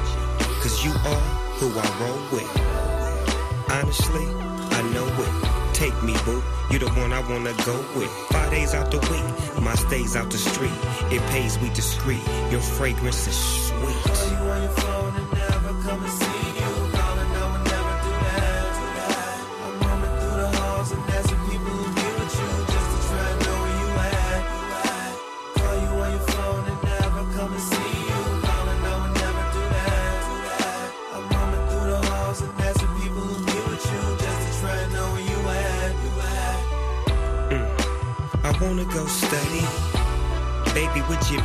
[0.66, 1.20] Cause you are
[1.60, 3.70] who I roll with.
[3.70, 4.26] Honestly,
[4.74, 5.74] I know it.
[5.74, 6.42] Take me, boo.
[6.72, 8.10] You the one I wanna go with.
[8.32, 10.74] Five days out the week, my stays out the street.
[11.12, 12.26] It pays we discreet.
[12.50, 13.36] Your fragrance is
[13.68, 14.06] sweet.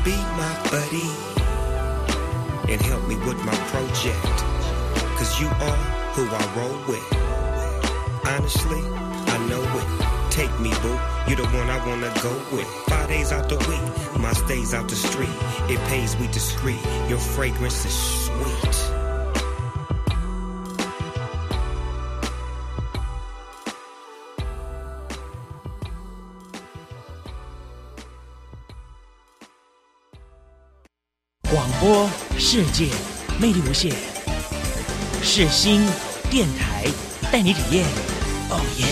[0.03, 1.09] Be my buddy?
[2.71, 4.37] And help me with my project.
[5.17, 5.77] Cause you are
[6.15, 7.07] who I roll with.
[8.25, 8.81] Honestly,
[9.33, 10.31] I know it.
[10.31, 10.97] Take me, boo.
[11.27, 12.67] You're the one I wanna go with.
[12.87, 15.35] Five days out the week, my stays out the street.
[15.69, 16.81] It pays we discreet.
[17.09, 17.93] Your fragrance is
[18.25, 18.70] sweet.
[32.53, 32.89] 世界
[33.39, 33.93] 魅力无限，
[35.23, 35.85] 是新
[36.29, 36.85] 电台
[37.31, 37.85] 带你体验。
[38.49, 38.87] 哦耶！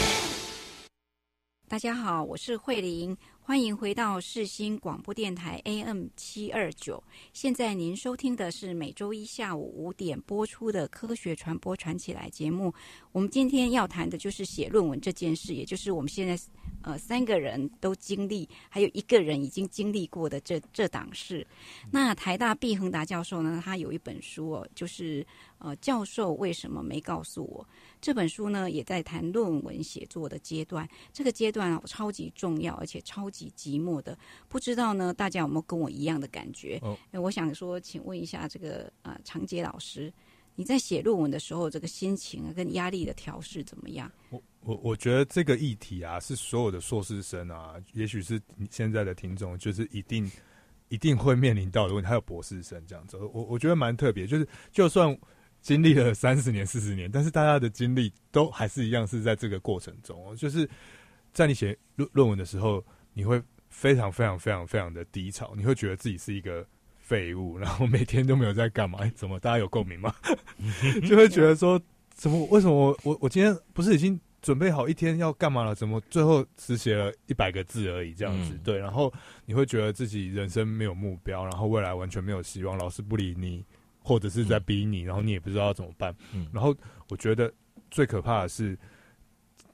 [1.67, 3.17] 大家好，我是慧玲。
[3.49, 7.03] 欢迎回到世新广播电台 AM 七二九。
[7.33, 12.71] 现在您收听的是每周一下午五点播出的《科学传播传起来》节目。
[13.11, 16.39] 我们今天要谈的就是写论文这件事，也就是我们现在
[16.83, 21.43] 呃三个人都经历，还有一个人已经经历过的这这档事。
[21.89, 25.25] 那台大毕恒达教授呢，他有一本书哦，就是
[25.57, 27.67] 呃教授为什么没告诉我。
[28.01, 30.87] 这本书呢，也在谈论文写作的阶段。
[31.11, 34.17] 这个阶段啊，超级重要，而且超级寂寞的。
[34.47, 36.79] 不知道呢，大家有没有跟我一样的感觉？
[36.81, 40.11] 哦，我想说，请问一下这个呃长杰老师，
[40.55, 44.09] 你在写论文的时候，这个心情啊跟压力的调试怎么样？
[44.29, 50.31] 我我我觉得这个议题啊，是所有的硕士生啊，也许是现在的听众，就是一定
[50.87, 52.07] 一定会面临到的问题。
[52.07, 55.19] 还有博士生这样子，我我觉得蛮特别，就是就算。
[55.61, 60.35] 经历了三十年、四十年，但是大家的经历都还是一样，是在这个过程中。
[60.35, 60.67] 就是
[61.33, 66.65] 在你写论论文的时候，你会非常、非常、非常、非常的低潮，你会觉得自己是一个
[66.97, 68.99] 废物， 然后每天都没有在干嘛？
[69.01, 70.13] 哎，怎么大家有共鸣吗？
[71.07, 71.79] 就会觉得说，
[72.13, 72.45] 怎么？
[72.47, 75.75] 为什么我我我今天不是已经准备好一天要干嘛了？
[75.75, 78.13] 怎么最后只写了一百个字而已？
[78.13, 79.13] 这样子对，然后
[79.45, 83.63] 你会觉得自己人生没有目标，然后未来完全没有希望，老师不理你。
[84.01, 86.15] 或者是在逼你，然后你也不知道怎么办。
[86.33, 86.75] 嗯，然后
[87.09, 87.51] 我觉得
[87.91, 88.77] 最可怕的是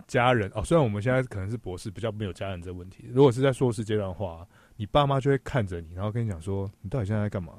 [0.07, 0.63] 家人哦。
[0.63, 3.05] 虽然我们现在可能是博士，比较没有家人这个问题。
[3.11, 7.53] 如果是在硕士阶段的话，你爸妈就会看着你，然后跟你讲说：“你到底现在在干嘛？”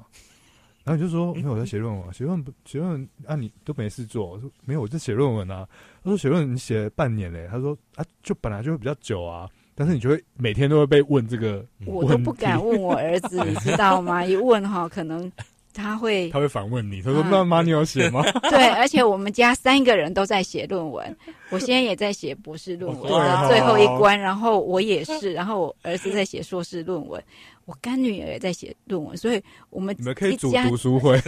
[0.83, 2.13] 然后你就说：“没有，我在写论文。
[2.13, 5.67] 写论文，写论文啊，你都没事做。”我说：“没有，我在写论文啊。”
[6.01, 14.23] 他说：“写论文你写半年嘞？”他说：“啊，就本来就会比较久啊，但是你就会每天都会被问这个。”我都不敢问我儿子，你知道吗？
[14.23, 15.29] 一问哈，可能。
[15.77, 17.01] 他会，他会反问你。
[17.01, 21.15] 他说：“那妈，你有写吗？” 对，而且我们家三个人都在写论文。
[21.51, 27.23] 我现在也在写博士论文的最后一关，然后我也是，然后我儿子在写硕士论文，
[27.65, 29.15] 我干女儿也在写论文。
[29.15, 31.21] 所以，我们你们可以组读书会。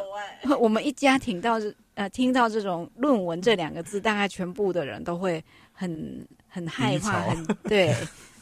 [0.60, 1.58] 我们一家听到
[1.94, 7.94] 呃听到这种论文这两个字，大概全部的人都会很很害怕，很对，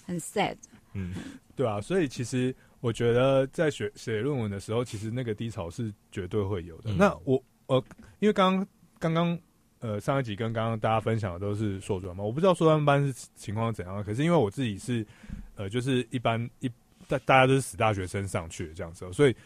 [0.05, 0.57] 很 sad。
[0.93, 1.15] 嗯，
[1.55, 2.55] 对啊，所以其实。
[2.83, 6.93] 我觉得在写写论文的时候，其实那个低潮是绝对会有的。
[6.93, 7.83] 那我呃，
[8.19, 8.67] 因为刚刚
[8.99, 9.39] 刚刚
[9.79, 14.03] 呃上一集跟刚刚大家分享的都是硕专嘛，我不知道硕专班是情况怎样。
[14.03, 15.07] 可是因为我自己是
[15.55, 16.69] 呃，就是一般一
[17.07, 19.37] 大大家都是死大学生上去的这样子，所以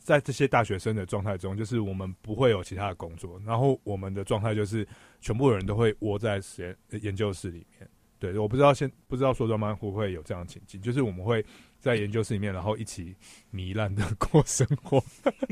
[0.00, 4.84] 在这些大学生的状态中，就是我们不会有其他的工作，然后我们的状态就是
[5.20, 7.88] 全部人都会窝在实验研究室里面。
[8.18, 11.44] 对，我不知道现不知道说专班会不会有这样的情境，就是我们会。
[11.84, 13.14] 在研究室里面，然后一起
[13.52, 15.04] 糜烂的 过生活，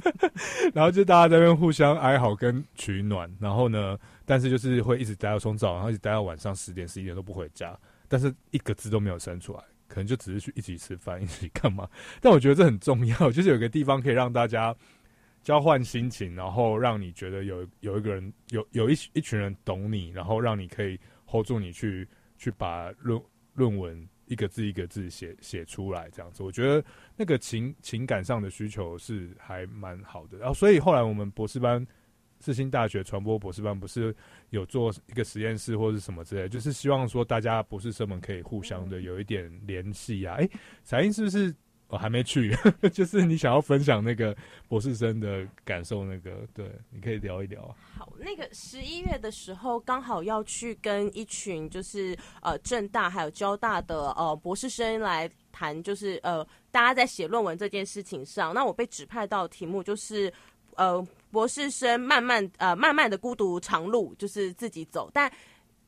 [0.72, 11.86] 然后就大家在那边互相哀嚎跟取暖，然后呢，但是就是会一直待到从早上一直待到晚上十点十一点都不回家，但是一个字都没有生出来，可能就只是去一起吃饭，一起干嘛？
[12.18, 14.74] 但我觉得这很重要，就是有个地方可以让大家
[15.42, 22.08] 交换心情，然后让你觉得有有一个人有有一一群人懂你，然后让你可以 hold 住你去
[22.42, 23.22] 去把论
[23.54, 24.08] 论文。
[24.26, 26.82] 一个字一个字写写出来，这样子，我觉得
[27.16, 30.38] 那个情情感上的需求是还蛮好的。
[30.38, 31.86] 然后，所以后来我们博士班，
[32.38, 34.14] 四星大学传播博士班不是
[34.48, 40.36] 有做一个实验室或者什么之类，就是希望说大家博士生们可以互相的有一点联系啊。
[40.36, 40.48] 哎，
[40.82, 41.54] 彩英是不是？
[41.92, 42.56] 我还没去，
[42.90, 44.34] 就是你想要分享那个
[44.66, 47.62] 博士生的感受，那个对，你可以聊一聊。
[47.94, 60.32] 好，那个十一月的时候，刚好要去跟一群就是呃正大还有交大的呃博士生来谈，就是呃大家在写论文这件事情上，那我被指派到题目就是
[60.76, 65.30] 呃博士生慢慢呃慢慢的孤独长路，就是自己走，但。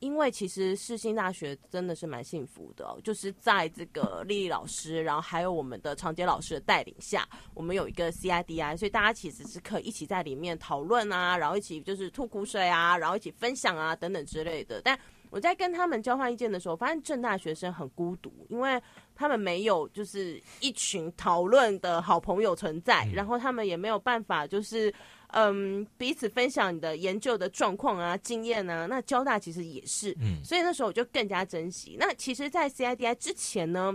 [0.05, 14.79] 因为其实世新大学真的是蛮幸福的，就是在这个丽丽老师，然后还有我们的长杰老师的带领下，我们有一个 CIDI，所以大家其实是可以一起在里面讨论啊，然后一起就是吐苦水啊，然后一起分享啊等等之类的。
[14.83, 14.95] 但
[15.31, 18.79] 我在跟他们交换意见的时候，发现正大学生很孤独，因为
[19.15, 24.93] 他们没有就是一群讨论的好朋友存在，然后他们也没有办法就是。
[25.37, 31.97] 嗯，彼此分享你的研究的状况啊、经验啊，那交大其实也是，嗯，所以那时候我就更加珍惜。
[31.99, 33.93] 那其实，在 CIDI 之前呢，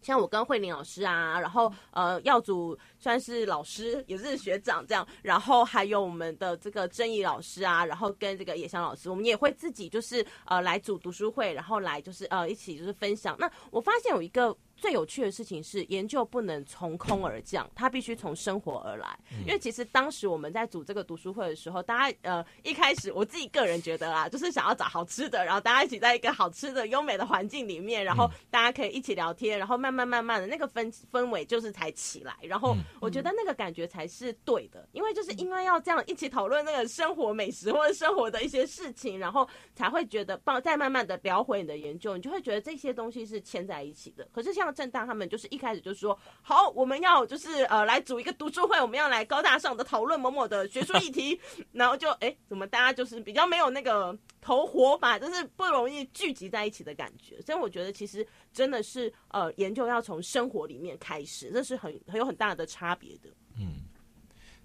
[0.00, 13.34] 像我跟慧玲老师啊，然后呃，耀祖算是老师，也是学长这样，然后还有我们的这个正义老师啊，然后跟这个野香老师，我们也会自己就是呃来组读书会，然后来就是呃一起就是分享。
[13.40, 14.56] 那我发现有一个。
[14.80, 19.18] 最有趣的事情是，研究不能从空而降，它必须从生活而来。
[19.46, 32.34] 因为其实当时我们在组这个读书会的时候，大家呃一开始我自己个人觉得啦，就是想要找好吃的，然后大家一起在一个好吃的优美的环境里面，然后大家可以一起聊天，然后慢慢慢慢的那个氛氛围就是才起来。
[32.40, 44.26] 然后我觉得那个感觉才是对的，因为就是因为要这样一起讨论那个生活美食或者生活的一些事情，然后才会觉得帮再慢慢的聊回你的研究，你就会觉得这些东西是牵在一起的。
[44.32, 51.40] 可是像正大他们就是一开始就说好，我们要就是呃来组一个读书会，我们要来高大上的讨论某某的学术议题，
[51.72, 57.40] 然后就哎怎么大家就是比较没有那个投火把，就是不容易聚集在一起的感觉。
[57.42, 63.30] 所以我觉得其实真的是呃研究要从生活里面开始，这是很很有很大的差别的。
[63.58, 63.82] 嗯，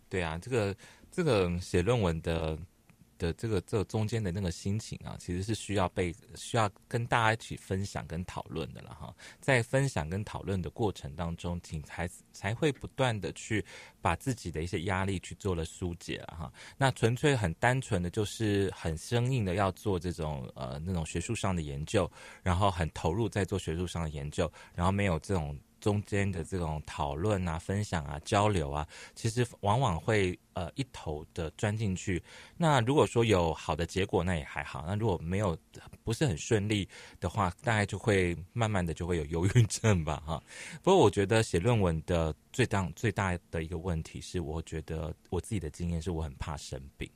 [0.10, 0.76] 对啊，这个
[1.12, 2.58] 这个写论文的。
[3.18, 9.13] 的这个这中间的那个心情啊，其实是需要被需要跟大家一起分享跟讨论的了哈。
[9.39, 13.63] 在分享跟讨论的过程当中，挺才才会不断的去
[14.01, 16.53] 把自己的一些压力去做了疏解了哈。
[16.78, 22.09] 那纯粹很单纯的就是很生硬的要做这种呃那种学术上的研究，
[22.43, 25.57] 然后很投入在做学术上的研究，然后没有这种。
[25.80, 32.21] 中间的这种讨论啊、分享啊、交流啊，其实往往会呃一头的钻进去。
[32.57, 35.57] 那如果说有好的结果，那也还好；那如果没有
[36.03, 36.88] 不是很顺利
[37.19, 40.41] 的话，大概就会慢慢的就会有忧郁症吧，哈。
[40.82, 47.09] 不过我觉得写论文的最大最大的一个问题是，我觉得我自己的经验是我很怕生病。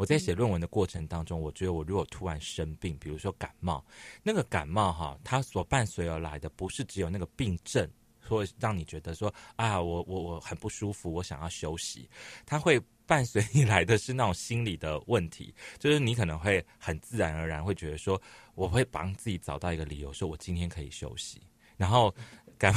[0.00, 3.84] 我在写论文的过程当中，我觉得我如果突然生病，比如说感冒，
[4.22, 7.86] 那个感冒哈，它所伴随而来的不是只有那个病症，
[8.26, 12.08] 说让你觉得说啊，我我我很不舒服，我想要休息，
[12.46, 18.18] 它会伴随你来的是那种心理的问题，就是你可能会很自然而然会觉得说，
[18.54, 21.42] 我会帮自己找到一个理由，说我今天可以休息，
[21.76, 22.14] 然后
[22.56, 22.72] 感。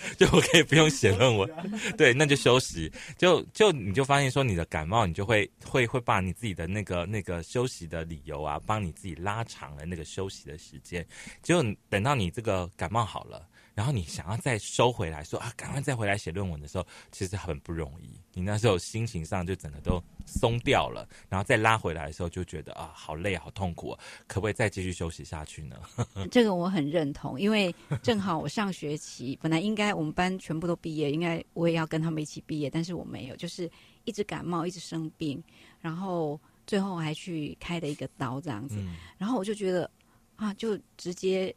[0.16, 1.48] 就我可以不用写论文，
[1.96, 2.90] 对，那就休息。
[3.18, 11.06] 就就你就发现说你的感冒，你就会会会把你自己的那个那个休息的理由啊，帮你自己拉长了那个休息的时间。
[11.42, 13.46] 就等到你这个感冒好了。
[13.74, 18.20] 然后你想要再收回来，说啊，赶快再回来写论文的时候，其实很不容易。
[18.32, 23.96] 你那时候心情上就整个都松掉了，然后再拉回来的时候，就觉得啊，好累，好痛苦，
[24.26, 25.76] 可不可以再继续休息下去呢？
[26.30, 33.70] 这个我很认同，因为正好我上学期本来应该我们班全部都毕业，应该我也要跟他们一起毕业，但是我没有，就是
[34.04, 35.42] 一直感冒，一直生病，
[35.80, 38.76] 然后最后还去开了一个刀这样子，
[39.16, 39.90] 然后我就觉得
[40.36, 41.54] 啊，就直接。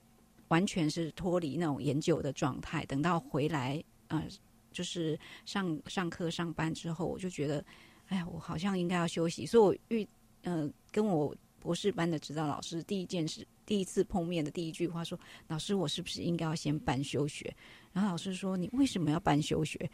[0.53, 2.85] 完全是脱离那种研究的状态。
[2.85, 4.23] 等到回来，呃，
[4.71, 7.65] 就是上上课、上班之后，我就觉得，
[8.09, 9.47] 哎呀，我好像应该要休息。
[9.47, 10.07] 所以，我遇，
[10.43, 17.51] 呃，跟我博士班的指导老师第一件事、第一次碰面的第一句话说：“老师，我是不是应该要先办休学？”
[17.91, 19.89] 然后老师说：“你为什么要办休学？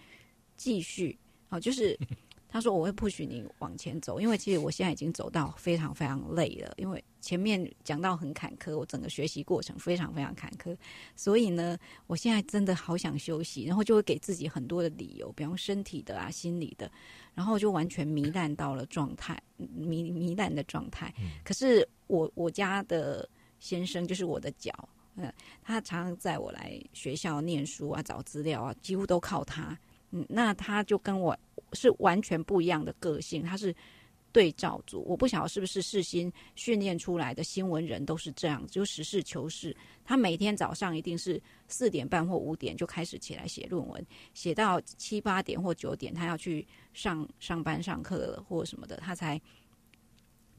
[0.58, 1.18] 继续？
[1.50, 1.98] 哦，就是。”
[2.52, 6.74] 他说：“我会不许你往前走，因为其实我现在已经走到非常非常累了。
[6.78, 10.76] 因为前面讲到很坎坷，我整个学习过程非常非常坎坷，
[11.16, 11.78] 所以呢，
[12.08, 16.92] 我现在真的好想休息，然后就会给自己很多的理由，比方身体的啊、心理的，
[17.36, 21.14] 然后就完全糜烂到了状态，糜糜烂的状态。
[21.44, 23.30] 可是我我家的
[23.60, 24.74] 先生就是我的脚，
[25.18, 25.32] 嗯，
[25.62, 29.78] 他常常在我来学校念书啊、找资料啊，几乎都靠他。
[30.12, 31.38] 嗯，那他就跟我。”
[31.74, 33.76] 是完全不一样的个性，他是
[34.32, 35.04] 对照组。
[35.08, 39.76] 我不晓得是不是世新训练出来的新闻人都是这样，就实事求是。
[40.06, 49.40] 他每天早上一定是四点半或五点就开始起来写论文，写到七八点或九点，他要去上上班上课了或什么的，他才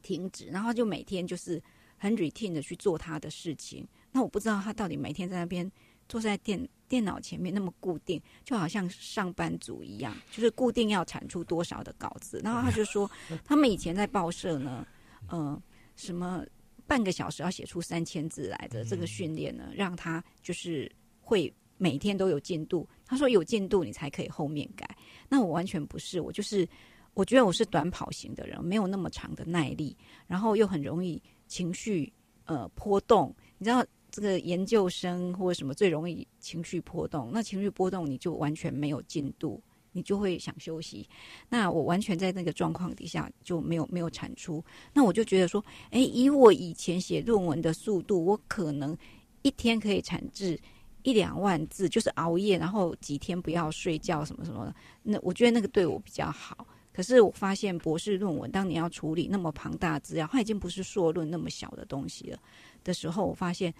[0.01, 0.45] 停止。
[0.47, 1.61] 然后就每天就是
[1.97, 3.87] 很 routine 的去做他的事情。
[4.11, 5.69] 那我不知道他到底每天在那边
[6.11, 6.67] 坐在电。
[6.91, 12.41] 电脑前面那么固定，就好像上班族一样，就是固定要产出多少的稿子。
[12.43, 13.09] 然后他就说，
[13.45, 14.85] 他们以前在报社呢，
[15.29, 15.57] 呃，
[15.95, 16.45] 什么
[16.85, 20.91] 半个小时要写出三千字来的这个训练呢，让他就是
[21.21, 22.85] 会每天都有进度。
[23.05, 24.85] 他说有进度你才可以后面改。
[25.29, 26.67] 那我完全不是，我就是
[27.13, 29.95] 我觉得我是短跑型的人，没有那么长的耐力，
[30.27, 32.11] 然后又很容易情绪
[32.43, 33.81] 呃波动，你知道。
[34.11, 41.07] 这个研究生或者什么最容易情绪波动，那情绪波动你就完全没有进度，你就会想休息。
[41.47, 48.97] 那我完全在那个状况底下就没有没有产出，那我就觉得说，哎，以我以前写论文的速度，我可能
[49.43, 50.59] 一天可以产制
[51.03, 54.75] 一两万字，就是熬夜，然后几天不要睡觉什么什么的。
[55.03, 56.67] 那我觉得那个对我比较好。
[56.93, 62.37] 可是我发现博士论文，当你要处理那么庞大资料，它已经不是硕论那么小的东西了
[62.83, 63.73] 的时候，我发现。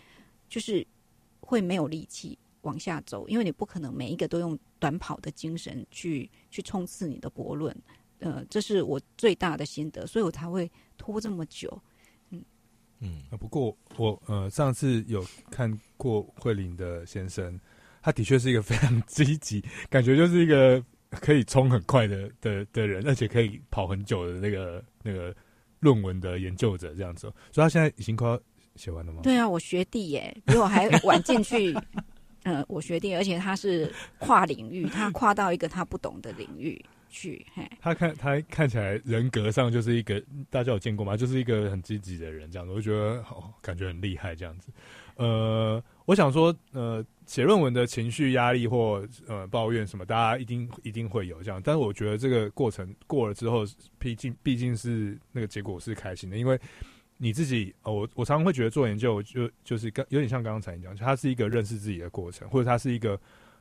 [0.52, 0.86] 就是
[1.40, 7.76] 会没有力气，往下走，因为你不可能每一个都用短跑的精神去去冲刺你的博论。
[8.20, 11.82] 呃，这是我最大的心得，所以我才会拖这么久。
[12.32, 12.44] 嗯
[13.00, 17.58] 嗯，不过我呃上次有看过慧玲的先生，
[18.02, 25.34] 他的确是一个非常积极，感觉就是一个可以冲很快的的的人，而且可以跑很久的那个那个
[25.80, 27.22] 论文的研究者这样子。
[27.52, 28.40] 所以他现在已经快要
[28.76, 29.22] 写完了吗？
[29.24, 31.76] 对啊，我学弟耶， 比我还晚进去。
[32.44, 36.84] 呃， 我学弟，而且他是跨领域，他跨到一个他不懂的领域。
[37.14, 41.18] 去，嘿他看他看起来人格上就是一个大家有见过吗？
[41.18, 44.70] 就是一个很积极的人，这样子，我觉得好感觉很厉害，这样子。
[45.18, 51.62] 呃，我想说，呃，写论文的情绪压力或呃抱怨什么，大家一定一定会有这样。
[51.62, 53.66] 但是我觉得这个过程过了之后，
[54.00, 56.58] 毕竟毕竟是那个结果是开心的，因为
[57.22, 63.18] 你自己，我我常常会觉得做研究就就是跟有点像刚刚才讲，它是一个认识自己的过程，或者它是一个。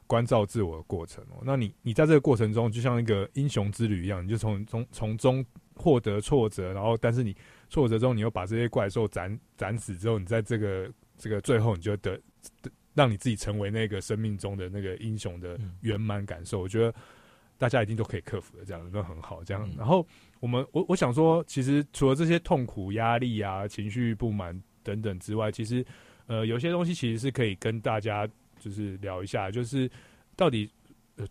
[0.06, 5.46] 关照自我的过程哦，那你你在这个过程中，就像一个英雄之旅一样，你就从从从中
[5.76, 7.32] 获得挫折，然后但是你
[7.68, 12.20] 挫折中，你又把这些怪兽斩斩死之后，你在这个这个最后，你就得
[12.92, 16.60] 让你自己成为那个生命中的那个英雄的圆满感受。
[16.60, 16.92] 我觉得
[17.56, 19.44] 大家一定都可以克服的，这样都很好。
[19.44, 20.04] 这样，然后
[20.40, 25.86] 我们我我想说，其实除了这些痛苦、压力啊、情绪不满等等之外，其实
[26.26, 28.28] 呃，有些东西其实是可以跟大家。
[28.62, 29.90] 就是聊一下，就是
[30.36, 30.70] 到底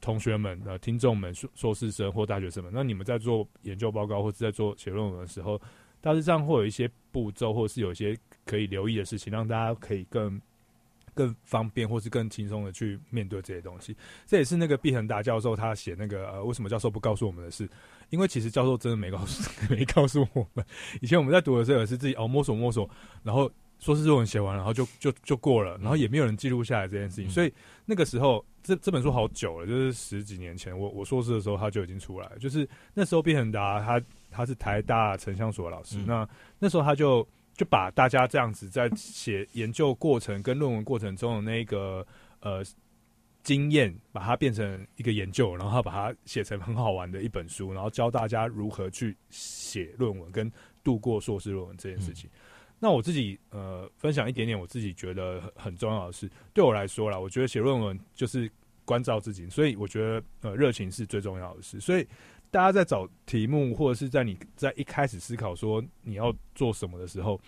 [0.02, 5.62] 同学们、呃听众们、硕硕士生或大学生们，那你们在做研究报告或者在做写论文的时候，
[6.02, 10.42] 大致上会有一些步骤，或是有一些可以留意的事情，让大家可以更
[11.14, 13.96] 更方便，或是更轻松的去面对这些东西。
[14.26, 17.70] 这也是那个毕恒达教授他写那个呃，为什么教授不告诉我们的事？
[18.10, 20.66] 因为其实教授真的没告诉没告诉我们。
[21.02, 22.90] 以前我们在读的时候也是自己哦摸索摸索，
[23.24, 23.52] 然后。
[23.82, 27.30] 硕士论文写完，然后就就就过了，然后也没有人记录下来这件事情。
[27.30, 27.54] 所以
[27.86, 32.38] 那个时候，这这本书好久了，就是十几年前，我我硕士的时候他就已经出来了。
[32.40, 36.28] 就是那时候毕恒达他他是台大城乡所老师，那
[36.60, 37.26] 那时候他就
[37.60, 42.08] 就把大家这样子在写研究过程跟论文过程中的那个
[42.40, 42.64] 呃
[43.44, 50.50] 经验，把它变成一个研究，然后把它写成很好玩的一本书，然后教大家如何去写论文跟
[50.86, 52.30] 度过硕士论文这件事情。
[52.80, 58.50] 那我自己呃分享一点点我自己觉得很重要的事，对我来说啦，我觉得写论文就是
[58.86, 61.78] 关照自己，所以我觉得呃热情是最重要的事。
[61.78, 62.08] 所以
[62.52, 67.40] 大家在找题目或者是在你在一开始思考说你要做什么的时候，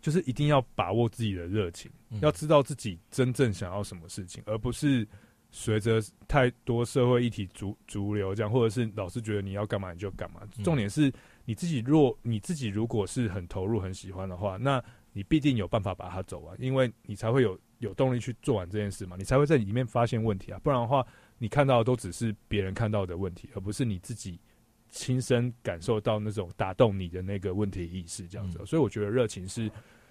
[0.00, 1.90] 就是一定要把握自己的热情，
[2.20, 5.06] 要知道自己真正想要什么事情，而不是
[5.50, 10.40] 随着太多社会议题逐逐流这样，或者是老师觉得你要干嘛你就干嘛。
[10.62, 11.12] 重点是。
[11.48, 14.84] 你自己若你自己如果是很投入、很喜欢的话，那
[15.14, 20.60] 你必定有办法把它走完，因为你才会有有动力去做完这件事嘛，你才会在里面发现问题啊。
[20.62, 21.02] 不然的话，
[21.38, 24.38] 你看到的都只是别人看到的问题，而不是你自己
[24.90, 28.58] 亲身感受到那种打动你的那个问题意识这样子。
[28.66, 29.70] 所以我觉得热情是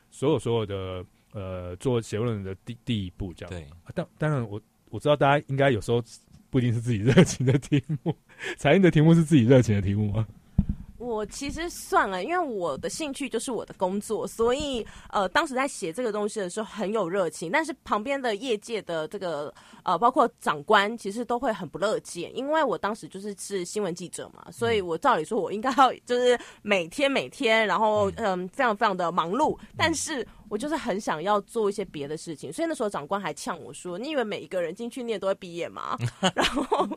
[0.10, 3.50] 所有所有的呃做写论文的第第一步这样。
[3.50, 6.02] 对，当当然我我知道大家应该有时候
[6.50, 8.16] 不一定是自己热情的题目，
[8.58, 10.28] 彩印的题目是自己热情的题目吗？
[10.98, 17.52] 我其实算了，因为我的兴趣就是我的工作，所以呃，当时在写这个东西的时候很有热情。
[17.52, 30.28] 但是旁边的业界的这个呃，包括长官，其实都会很不乐见，因为我当时就是是新闻记者嘛，所以我照理说我应该要 就是每天每天，然后嗯，非常非常的忙碌，但是。
[30.50, 35.98] 我就是很想要做一些别的事情，所以那时候长官还呛我说：“你以为每一个人进去念都会毕业吗？”
[36.36, 36.88] 然后，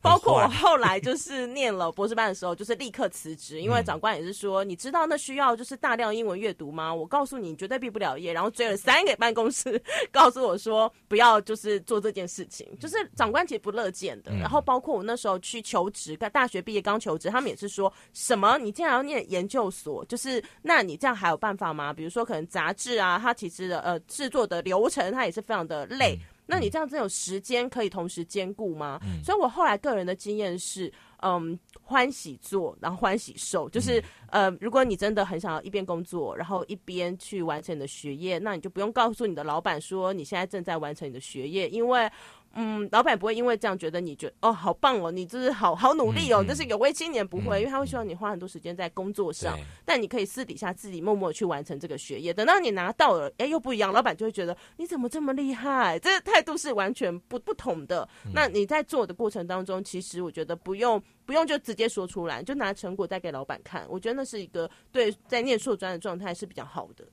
[0.00, 8.32] 包括我后来就是念了博士班的时候，就是立刻辞职，因为长官也是说：“你知道那需要就是大量英文阅读吗？”我告诉你，你绝对毕不了业。
[8.32, 9.82] 然后追了三个办公室，
[10.12, 14.32] 告诉我说：“不要就是做这件事情。”就是长官其实不乐见的。
[14.36, 20.04] 然后包括我那时候去求职，刚大学毕业刚求职，他们也是说什么：“你竟然要念研究所？
[20.06, 21.92] 就是那你这样还有办法吗？
[21.92, 26.18] 比如说可能杂志。”是啊，它其实的呃制作的流程，它也是非常的累。
[26.44, 29.00] 那你这样子有时间可以同时兼顾吗？
[29.24, 42.10] 所以我后来个人的经验是，嗯，欢喜做，然后欢喜受，就是呃，如果你真的很想要一边工作，然后一边去完成你的学业，那你就不用告诉你的老板说你现在正在完成你的学业，因为。
[42.54, 52.32] 嗯，老板不会因为这样觉得你觉得哦好棒哦，你就是好好努力哦，这是有为青年不会，因为他会希望你花很多时间在工作上，但你可以私底下自己默默去完成这个学业。
[52.32, 55.98] 等到你拿到了，哎，又不一样，老板就会觉得你怎么这么厉害？
[55.98, 58.08] 这态度是完全不不同的。
[58.34, 63.86] 那你在做的过程当中，其实我觉得不用不用就直接说出来，就拿成果再给老板看。
[63.88, 67.04] 我觉得那是一个对在念硕专的状态是比较好的。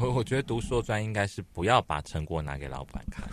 [0.00, 3.28] 我我觉得读硕专应该是不要把成果拿给老板看，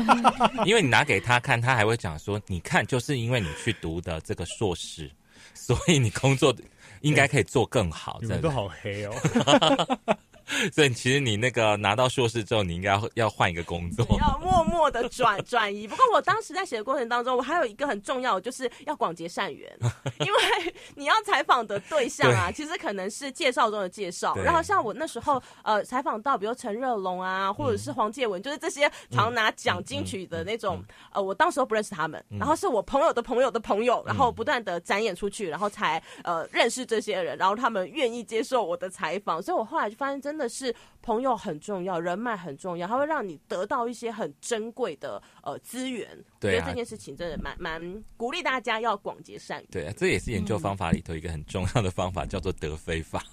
[0.66, 5.10] 因为你拿给他看，他还会讲说，你看，就是因为你去读的这个硕士，
[5.54, 6.54] 所以你工作
[7.02, 8.18] 应该可以做更好。
[8.22, 9.14] 你们都好黑哦。
[10.72, 15.86] 所以其实你那个拿到硕士之后，你应该要要换一个工作，要默默的转 转移。
[15.86, 19.70] 不过我当时在写的过程当中，我还有一个很重要，就是要广结善缘，
[20.20, 24.36] 因为你要采访的对象啊，其实可能是介绍中的介绍。
[24.36, 30.80] 然后像我那时候呃采访到，比如陈热龙啊，或者是黄介文，就是这些常拿奖金曲的那种，
[31.12, 40.35] 呃，我当时候不认识他们，然后是我朋友的朋友的朋友，然后不断的展演出去，然后才呃认识这些人，然后他们愿意接受我的采访，所以我后来就发现真。
[40.36, 46.10] 真的是朋友很重要，人脉很重要，它会让你得到一些很珍贵的呃资源。
[46.42, 49.68] 我觉得这件事情真的蛮蛮鼓励大家要广结善缘。
[49.70, 53.24] 对啊，这也是研究方法里头一个很重要的方法，叫做德非法。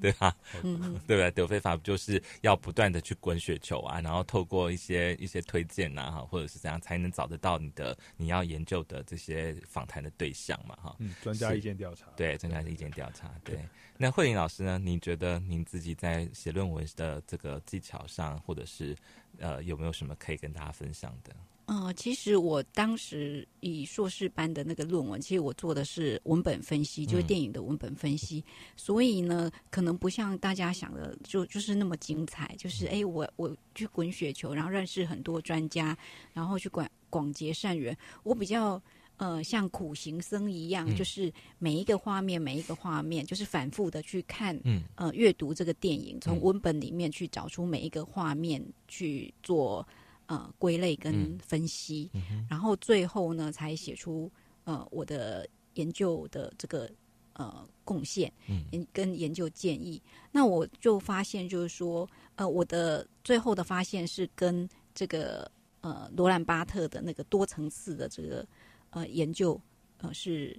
[0.00, 0.34] 对吧？
[0.62, 1.30] 嗯， 对不对？
[1.30, 10.96] 德菲法不就是要不断的去滚雪球啊，然后透过一些一些推荐呐，哈，或者是怎样才能找得到你的你要研究的这些访谈的对象嘛，哈。
[10.98, 12.06] 嗯，专家意见调查。
[12.16, 13.30] 对，专家意见调查。
[13.44, 13.58] 对。
[13.96, 14.78] 那慧玲老师呢？
[14.78, 18.96] 你觉得您自己在写论文的这个技巧上，或者是
[19.38, 21.36] 呃，有没有什么可以跟大家分享的？
[21.72, 28.42] 嗯，其实我当时以硕士班的那个论文，其实我做的是文本分析，就是电影的文本分析。
[28.74, 32.52] 所以呢，可能不像大家想的，就就是那么精彩。
[32.58, 35.96] 就是哎，我我去滚雪球，然后认识很多专家，
[36.32, 37.96] 然后去广广结善缘。
[38.24, 38.82] 我比较
[39.18, 49.86] 呃像苦行僧一样，就是每一个画面，每一个画面，就是反复的去看，嗯呃阅读这个电影，从文本里面去找出每一个画面去做。
[50.30, 52.08] 呃，归类跟分析，
[52.48, 54.30] 然后最后呢，才写出
[54.62, 56.88] 呃我的研究的这个
[57.32, 60.00] 呃贡献，嗯跟研究建议。
[60.30, 65.50] 那我就发现，就是说，呃，我的最后的发现是跟这个
[65.80, 68.46] 呃罗兰巴特的那个多层次的这个
[68.90, 69.60] 呃研究
[69.98, 70.56] 呃是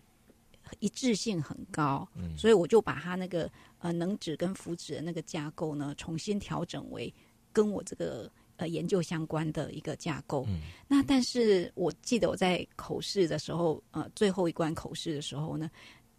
[0.82, 2.06] 一致性很高，
[2.36, 3.50] 所以我就把他那个
[3.80, 7.14] 呃能指跟符指的那个架构呢，重新调整为
[7.54, 8.30] 跟我这个。
[8.62, 10.46] 呃，研究相关的一个架构。
[10.48, 15.68] 嗯，那但是我记得我在口试的时候，呃，最后一关口试的时候呢，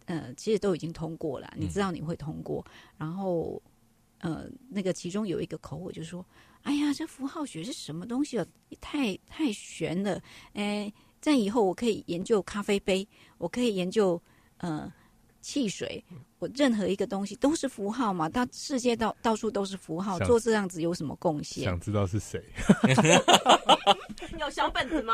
[0.03, 1.53] 呃，其实都已经通过了。
[1.55, 2.65] 你知道你会通过，
[2.97, 3.61] 然后
[4.19, 6.25] 呃，那个其中有一个口，我就说
[6.63, 8.45] ：“哎呀，这符号学是什么东西啊？
[8.81, 10.21] 太太玄了！
[10.51, 10.91] 哎，
[11.21, 14.21] 在以后我可以研究咖啡杯，我可以研究
[14.57, 14.91] 呃。”
[15.43, 16.03] 汽水，
[16.39, 18.27] 我任何一个东西都是符号嘛？
[18.29, 21.65] 到世界到到处都是符号，做这样子有什么贡献？
[21.65, 22.41] 想知道是谁？
[24.39, 25.13] 有小本子吗？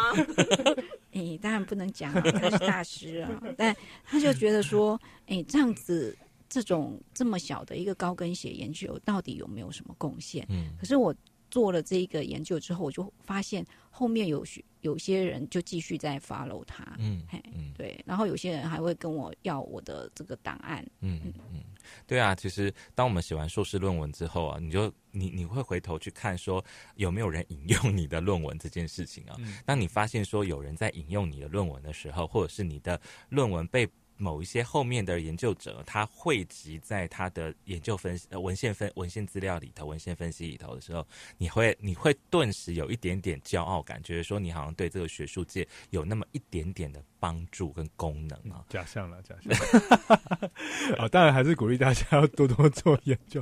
[1.12, 3.30] 哎，当然不能讲，啊他是大师啊。
[3.58, 3.76] 但
[4.06, 6.16] 他就觉得说，哎，这样子
[6.48, 10.46] 这种这么小的一个高跟鞋研究，到底有没有什么贡献？
[10.50, 11.14] 嗯，可是我。
[11.50, 17.42] 做了这个研究之后，我就发现后面有许有些人就继续在 follow 他，嗯，嘿，
[17.78, 21.64] 对，然后有些人还会跟我要我的这个档案，嗯嗯嗯，
[22.08, 26.64] 对啊，其实当我们写完硕士论文之后啊，你就你你会回头去看说
[26.96, 29.36] 有没有人引用你的论文这件事情啊，
[29.66, 33.88] 当你发现说有人在引用你的论文的时候，或者是你的论文被
[34.20, 41.08] 某一些后面的研究者，他汇集在他的研究分析呃文献分文献资料里头、文献分析里头的时候，
[41.38, 48.66] 你会你会顿时有一点点骄傲感，觉得说你好像对这个学术界有那么一点点的帮助跟功能啊。
[48.68, 50.98] 假象了，假象。
[50.98, 53.42] 啊， 当然还是鼓励大家要多多做研究。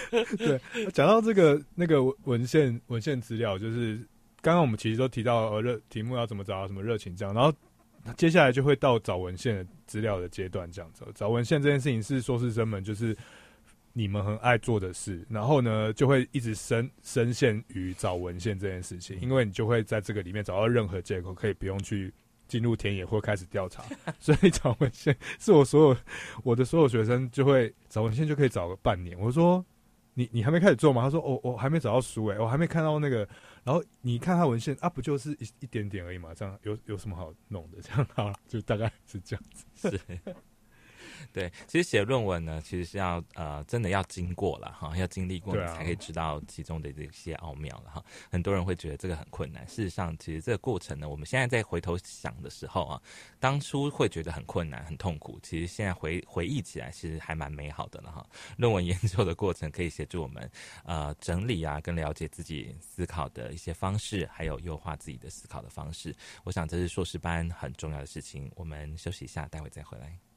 [0.36, 0.60] 对，
[0.92, 3.96] 讲到这个那个文献文献资料，就是
[4.42, 7.50] 刚刚我们其实都提到呃热题目要怎么找什么热情这样，然后。
[8.16, 11.04] 接下来就会到找文献的资料的阶段，这样子。
[11.14, 13.16] 找文献这件事情是硕士生们就是
[13.92, 22.12] 你们很爱做的事，然后呢就会一直深深陷于找文献这件事情，因为你就会在这个里面找到任何借口，可以不用去
[22.46, 23.84] 进入田野或开始调查。
[24.18, 25.96] 所以找文献是我所有
[26.44, 29.18] 我的所有学生就会找文献就可以找个半年。
[29.18, 29.64] 我说。
[30.14, 31.00] 你你还没开始做吗？
[31.02, 33.24] 他说：“我我还没找到书诶，我还没看到那个。
[33.68, 36.32] 然后你看他文献啊，不就是一一点点而已嘛？
[36.32, 37.82] 这样有有什么好弄的？
[37.82, 39.90] 这样好了，就大概是这样子。
[39.90, 40.00] 是。
[41.32, 48.04] 对，其实写论文呢，其实是要呃，真的要经过了哈，要经历过，你才可以知道其中的这些奥妙了哈。
[48.30, 53.02] 很多人会觉得这个很困难，事实上，其实这个过程呢，我们现在在回头想的时候啊，
[53.38, 58.26] 当初会觉得很困难、很痛苦，其实现在回回忆起来，其实还蛮美好的了哈。
[58.56, 60.50] 论文研究的过程可以协助我们
[60.84, 66.14] 呃整理啊，跟了解自己思考的一些方式，还有优化自己的思考的方式。
[66.44, 68.50] 我想这是硕士班很重要的事情。
[68.54, 70.27] 我们休息一下，待会再回来。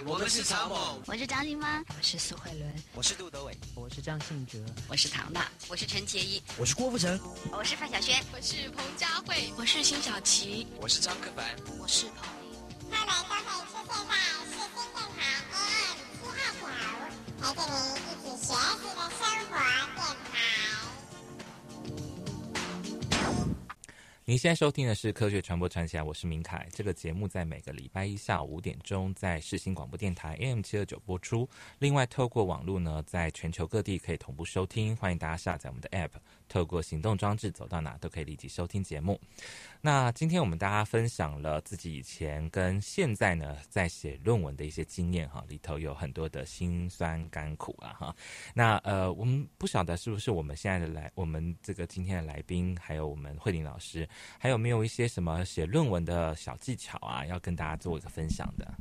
[0.00, 7.20] 嗨，我们是曹某，我是张金芳，我是苏慧伦，我是杜德伟，我是张信哲，我是唐娜，我是陈洁仪，我是郭富城，
[7.52, 11.44] 我是范晓萱，我是彭佳慧，我是辛晓琪，我是张克凡，
[11.78, 12.56] 我是彭丽。
[12.90, 14.14] 他们都可以出现在
[14.48, 15.20] 世新电台
[15.52, 16.64] AM 七二九，
[17.40, 17.76] 陪着你
[18.08, 19.20] 一起学习的生
[24.30, 26.64] 您现在收听的是《科学传播传起来》，我是明凯。
[26.72, 31.48] 这个节目在每个礼拜一下午五点钟在世新广播电台 AM 七二九播出。
[31.80, 34.94] 另外，透过网络呢，在全球各地可以同步收听。
[34.96, 36.12] 欢迎大家下载我们的 App，
[36.50, 39.18] 透过行动装置走到哪都可以立即收听节目。
[39.80, 48.16] 那今天我们大家分享了自己以前跟现在呢在写论文的一些经验哈，里头有很多的辛酸甘苦啊哈。
[48.52, 54.06] 那呃，我们不晓得是不是我们现在的来，我们这个今天的来宾，还有我们慧玲老师，
[54.38, 58.74] 还有没有一些什么写论文的小技巧啊，要跟大家做一个分享的？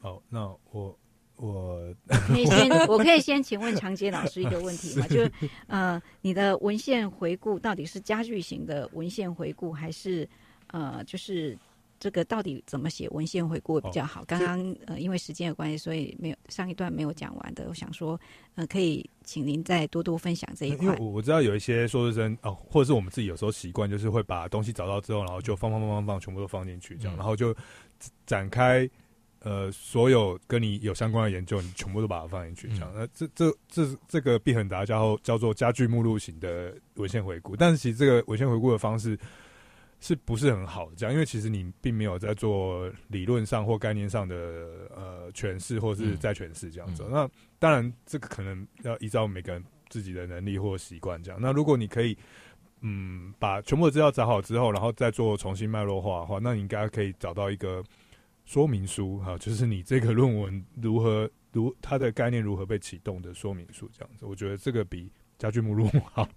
[0.00, 0.96] 好，那我。
[1.36, 1.94] 我
[2.26, 5.06] 可以先，我可以先请问长杰老师一个问题吗？
[5.08, 5.32] 就是
[5.66, 10.28] 呃，你的文献回顾到底是家具型的文献回顾，还是
[10.68, 11.56] 呃，就是
[12.00, 14.24] 这个到底怎么写文献回顾比较好？
[14.24, 17.66] 刚刚呃，因为时间的关系，所以没有上一段没有讲完的。
[17.68, 18.18] 我想说，
[18.54, 20.86] 呃，可以请您再多多分享这一块。
[20.86, 27.54] 因为我知道有一些硕士生哦，或者是我们自己有时候习惯，就是会把东西找到之后，然后就放放放放放，全部都放进去，这样，然后就
[28.24, 28.88] 展开。
[29.46, 32.92] 呃，所有跟你有相关的研究，你全部都把它放进去，这样。
[32.92, 39.16] 那这这这这个毕恒达叫叫做家具目录型的文献回顾，但是其实这个文献回顾的方式
[40.00, 40.90] 是不是很好？
[40.96, 44.34] 这样，因为其实你并没有在做理论上或概念上的
[44.92, 47.06] 呃诠释，或是再诠释这样子。
[47.08, 47.30] 那
[47.60, 51.38] 当然，这个可能要依照每个人自己的能力或习惯这样。
[51.40, 52.18] 那如果你可以，
[52.80, 57.80] 嗯，把全部的资料找好之后，然后再做重新脉络化的话，那你应该可以找到一个。
[58.46, 66.28] 说明书哈，就是你这个论文如何 如它的概念如何被启动的说明书这样子，我觉得这个比家具目录好，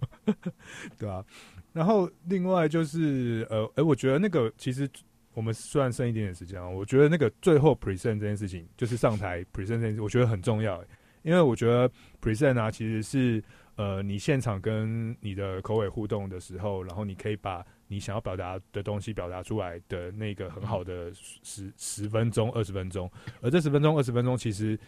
[0.98, 1.24] 对吧？
[1.72, 4.90] 然后另外就是呃，哎，我觉得那个其实
[5.34, 10.84] 我们虽然剩一点点时间啊，我觉得那个最后 present 这件事情，就是上台 present 这件事，我觉得很重要，
[11.22, 11.88] 因为我觉得
[12.20, 13.42] present 啊，其实是
[13.76, 17.64] 呃，你现场跟你的口尾互动的时候，然后你可以把。
[17.92, 23.10] 你想要表达的东西表达出来的那个很好的十十分钟二十分钟，
[23.42, 24.78] 而这十分钟二十分钟其实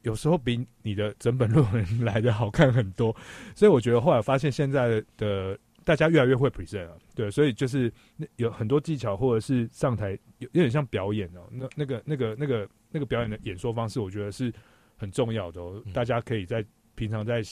[0.00, 3.14] 有时候比你的整本论文 来的好看很多，
[3.54, 7.92] 所以我觉得后来发现现在的大家越来越会 present 了，对，所以就是
[8.36, 14.50] 有很多技巧或者是上台有有点像表演哦，那那个那个那个那个表演的演说方式，我觉得是
[14.96, 16.64] 很重要的哦，大家可以在
[16.94, 17.42] 平常在。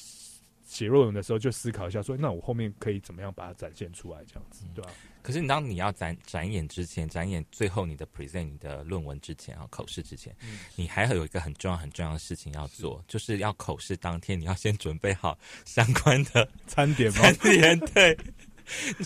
[0.69, 4.91] 写论文的时候就思考一下，说那我后面可以怎么样把它展现出来，这样子，对吧？
[5.23, 10.35] 可是你当你要展展演之前，展演最后你的 present 你的论文之前啊，口试之前，
[10.77, 17.21] 你还有一个很重要很重要的事情要做，就是要口试当天你要先准备好相关的餐点吗？
[17.21, 18.16] 餐点对，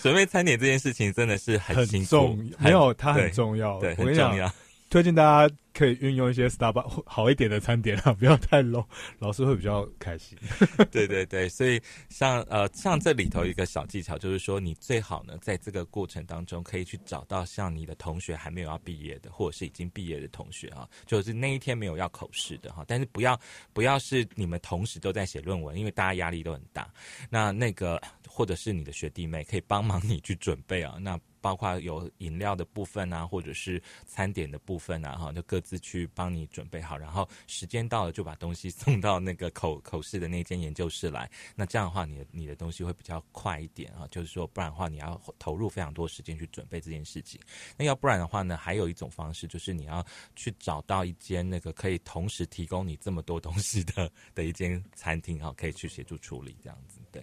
[0.01, 4.53] 准备餐点这件事情真的是很很重，没有它很重要，对，很重要。
[4.93, 8.85] 推荐大家可以运用一些 Starbucks 好一点的餐点啊， 不要太 low，
[9.17, 10.37] 老师会比较开心。
[10.91, 23.35] 对对对，所以像呃像这里头一个小技巧，就是说你最好呢在这个过程当中可以去找到像你的同学还没有要毕业的，或者是已经毕业的同学啊，就是那一天没有要口试的哈，但是不要
[23.73, 26.87] 不要是你们同时都在写论文，因为大家压力都很大。
[27.31, 31.19] 那那个或者是你的学弟妹可以帮忙你去准备啊，那。
[31.43, 41.29] 包括有饮料的部分啊，或者是餐点的部分啊，哈，就各自去帮你准备好，然后时间到了就把东西送到那个口 口试的那间研究室来。
[41.53, 44.07] 那这样的话，你的你的东西会比较快一点啊。
[44.09, 47.37] 就是说，不然的话，你要投入非常多时间去准备这件事情。
[47.77, 50.05] 那要不然的话呢，还有一种方式，就是你要
[50.37, 57.21] 去找到一间那个可以同时提供你这么多东西的的一间餐厅哈，可以去协助处理这样子，对。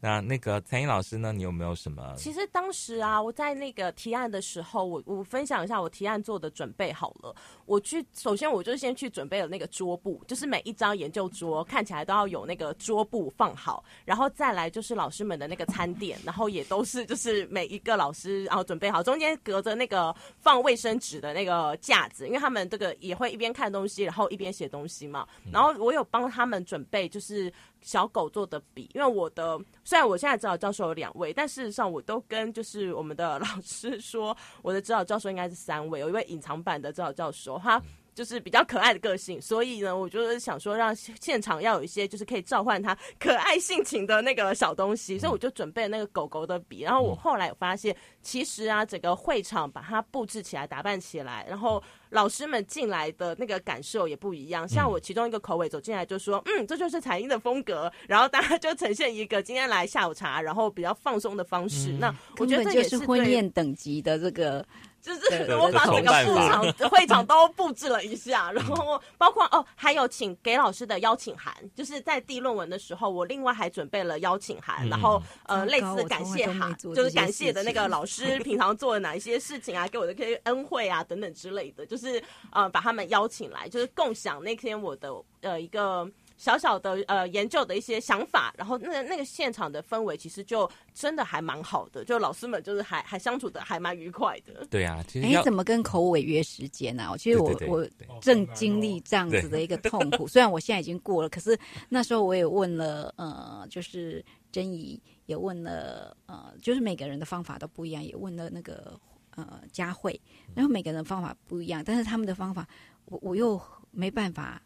[0.00, 1.32] 那那个蔡英老师呢？
[1.32, 2.14] 你有没有什么？
[2.16, 7.34] 其实当时啊，我在那个提案的时候，我我分享一下我提案做的准备好了。
[7.66, 25.26] 我去，首先我就先去准备了那个桌布，就是每一张研究桌看起来都要有那个桌布放好，然后再来就是老师们的那个餐点，然后也都是就是每一个老师然后准备好，中间隔着那个放卫生纸的那个架子，因为他们这个也会一边看东西，然后一边写东西嘛。
[25.52, 27.52] 然后我有帮他们准备就是。
[27.84, 37.80] 小狗做的笔，因为我的虽然我现在指导教授有两位，但事实上我都跟就是我们的老师说，我的指导教授应该是三位，有一位隐藏版的指导教授，他
[38.14, 46.82] 就是比较可爱的个性，所以呢，我就是想说让现场要有一些就是可以召唤他可爱性情的那个小东西，所以我就准备那个狗狗的笔。
[46.82, 51.82] 然后我后来有发现，其实啊，整个会场把它布置起来、打扮起来，然后
[52.14, 54.66] 老师们进来的那个感受也不一样。
[54.66, 61.90] 像我其中一个口尾走进来就说：“嗯，这就是彩英的风格。”然后大家就呈现一个今天来下午茶，然后比较放松的方式。
[61.98, 64.64] 那我觉得这也是婚宴等级的这个。
[65.04, 86.10] 就是我把整个布场会场都布置了一下，然后包括哦，还有请给老师的邀请函，就是在递论文的时候，我另外还准备了邀请函，然后呃类似感谢函，就是感谢的那个老师 平常做了哪一些事情啊，给我的这些恩惠啊等等之类的，就是呃把他们邀请来，就是共享那天我的呃一个。
[86.36, 94.66] 小小的呃研究的一些想法，然后那那个现场的氛围其实就真的还蛮好的，就老师们就是还还相处的还蛮愉快的。
[94.68, 97.14] 对啊，哎，怎么跟口尾约时间呢？
[97.16, 97.88] 其实我我
[98.20, 101.56] 正经历这样子的一个痛苦， 虽然我现在已经过了，可是
[101.88, 108.98] 那时候我也问了呃，就是珍怡也问了呃，就是每个人的方法都不一样，也问了那个
[109.36, 110.20] 呃佳慧，
[110.54, 112.66] 然后每个人方法不一样，但是他们的方法
[113.04, 113.60] 我我又
[113.92, 114.60] 没办法。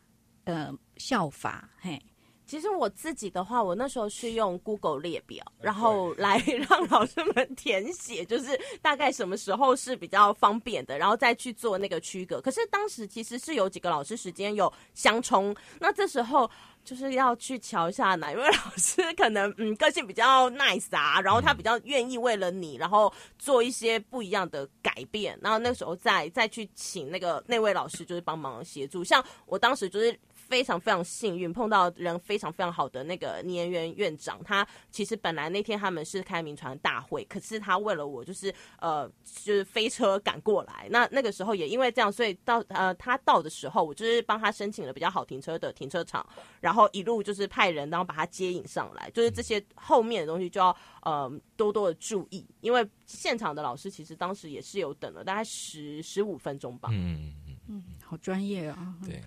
[0.48, 2.00] 呃，效法嘿，
[2.46, 12.40] 其实我自己的话，我那时候是用 Google 列表，然后来让老师们填写，就是大概什么时候是比较方便的，然后再去做那个区隔。
[12.40, 16.50] 可是当时其实是有几个老师时间有相冲，那这时候
[16.82, 29.04] 就是要去瞧一下哪一位老师可能嗯个性比较 nice 啊，然后他比较愿意为了你，然后做一些不一样的改变，然后那时候再再去请那个那位老师就是帮忙协助。
[29.04, 30.18] 像我当时就是。
[30.48, 46.26] 非常非常幸运碰到人非常非常好的那个年园院长，他其实本来那天他们是开民传大会，可是他为了我就是呃就是飞车赶过来，那那个时候也因为这样，所以到呃他到的时候，我就是帮他申请了比较好停车的停车场，
[46.60, 57.56] 然后一路就是派人然后把他接引上来，就是这些后面的东西就要呃多多的注意，因为现场的老师其实当时也是有等了大概十十五分钟吧，嗯嗯。
[57.70, 59.22] 嗯，好专业啊，对。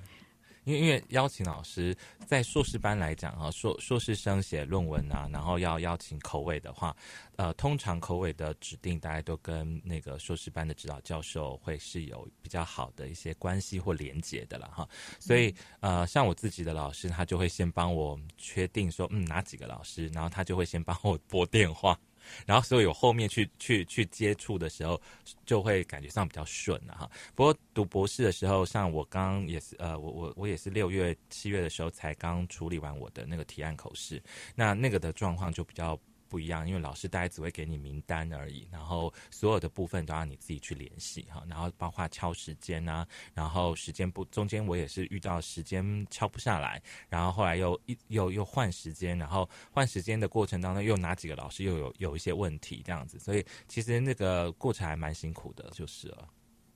[0.64, 1.96] 因为因为邀请老师
[2.26, 6.96] 在硕士班来讲啊，硕硕士生写论文啊，然后要邀请口尾的话，
[7.36, 14.88] 呃，通常口尾的指定大家都跟那个硕士班的指导教授会是有比较好的一些关系或连结的了哈。
[15.20, 21.98] 所以呃，像我自己的老师，他就会先帮我确定说，嗯，哪几个老师，然后他就会先帮我拨电话。
[22.46, 25.00] 然后，所以有后面去去去接触的时候，
[25.46, 27.10] 就会感觉上比较顺了哈。
[27.36, 34.22] 不过读博士的时候，像我刚也是呃，我我我也是六月七月的时候才刚处理完我的那个提案口试，
[34.56, 36.00] 那那个的状况就比较。
[36.32, 56.30] 不一样，因为老师大概只会给你名单而已，然后所有的部分都要你自己去联系哈，然后包括敲时间啊，然后时间不中间我也是遇到时间敲不下来，然后后来又一又又换时间，然后换时间的过程当中又哪几个老师又有有一些问题这样子，所以其实那个过程还蛮辛苦的，就是了。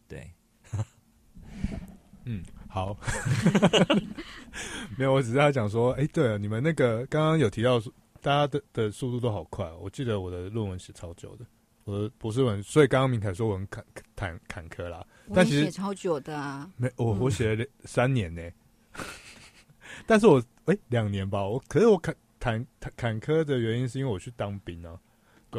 [0.07, 0.29] 对，
[2.25, 2.95] 嗯，好，
[4.97, 7.93] 没有，我只是要讲说，哎，对了，你们那个刚刚有提到说。
[8.25, 11.45] 大家的的速度都好快，我记得我的论文写超久的，
[11.83, 18.41] 我的博士文，所以刚刚明凯说我很坎坎坎坷啦，但其实写超久的啊，没我我写了三年呢，
[20.07, 22.65] 但是我哎两年吧，我可是我坎坎
[22.97, 24.99] 坎坷的原因是因为我去当兵啊。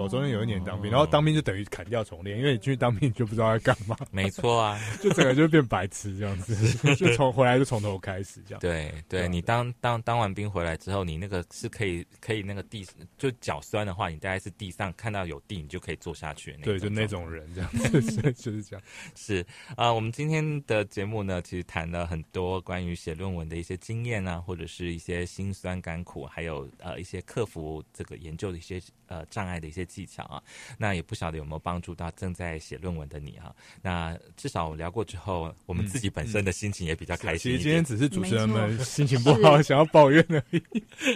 [0.02, 3.96] 我中间有一年当兵，然后当兵就等于砍掉重练，因为你进去当兵就不知道在干嘛。
[4.10, 6.54] 没错啊，就整个就变白痴这样子，
[6.96, 8.60] 就从回来就从头开始这样。
[8.60, 12.86] 对对，你当当当完兵回来之后，你那个是可以可以那个地
[13.16, 16.52] 就脚酸的话，你大概是地上看到有地，你就可以坐下去。
[16.62, 18.00] 对，就那种人这样子，
[18.34, 18.84] 就是这样。
[19.16, 19.44] 是
[19.76, 29.85] 啊，我们今天的节目呢，其实谈了很多关于写论文的一些经验啊，或者是一些辛酸甘苦，还有呃一些克服这个研究的一些呃障碍的一些。
[29.86, 30.42] 技巧啊，
[30.76, 33.54] 那也不晓得有没有帮助到正在写论文的你哈。
[33.80, 37.52] 那至少聊过之后，我们自己本身的心情也比较开心。
[37.52, 40.62] 其实今天只是主持人们心情不好，想要抱怨而已。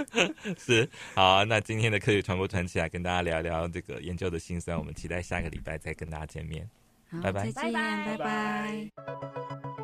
[0.59, 4.79] 是好，那今天的科学传播传起来，跟大家聊聊这个研究的心酸。
[4.79, 6.69] 我们期待下个礼拜再跟大家见面。
[7.23, 9.80] 拜拜，再见，拜拜。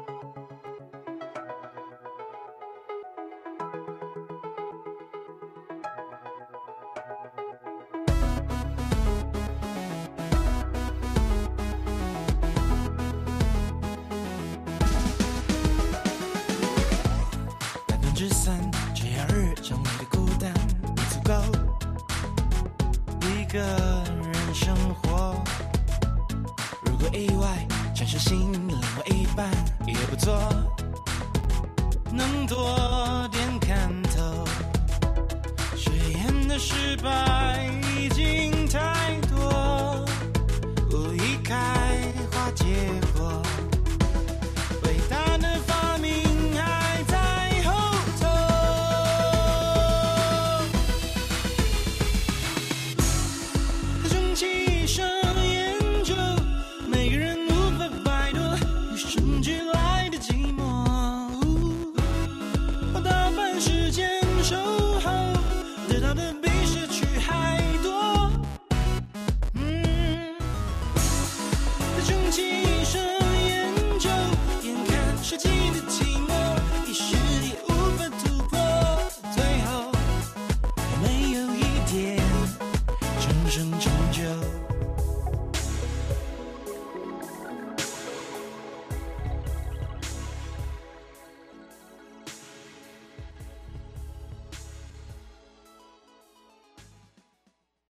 [23.56, 25.34] 个人生活，
[26.84, 29.50] 如果意外产生新的另外一半
[29.86, 30.38] 也不错，
[32.12, 34.44] 能多点看透，
[35.74, 37.66] 誓言的失败
[37.98, 38.95] 已经太。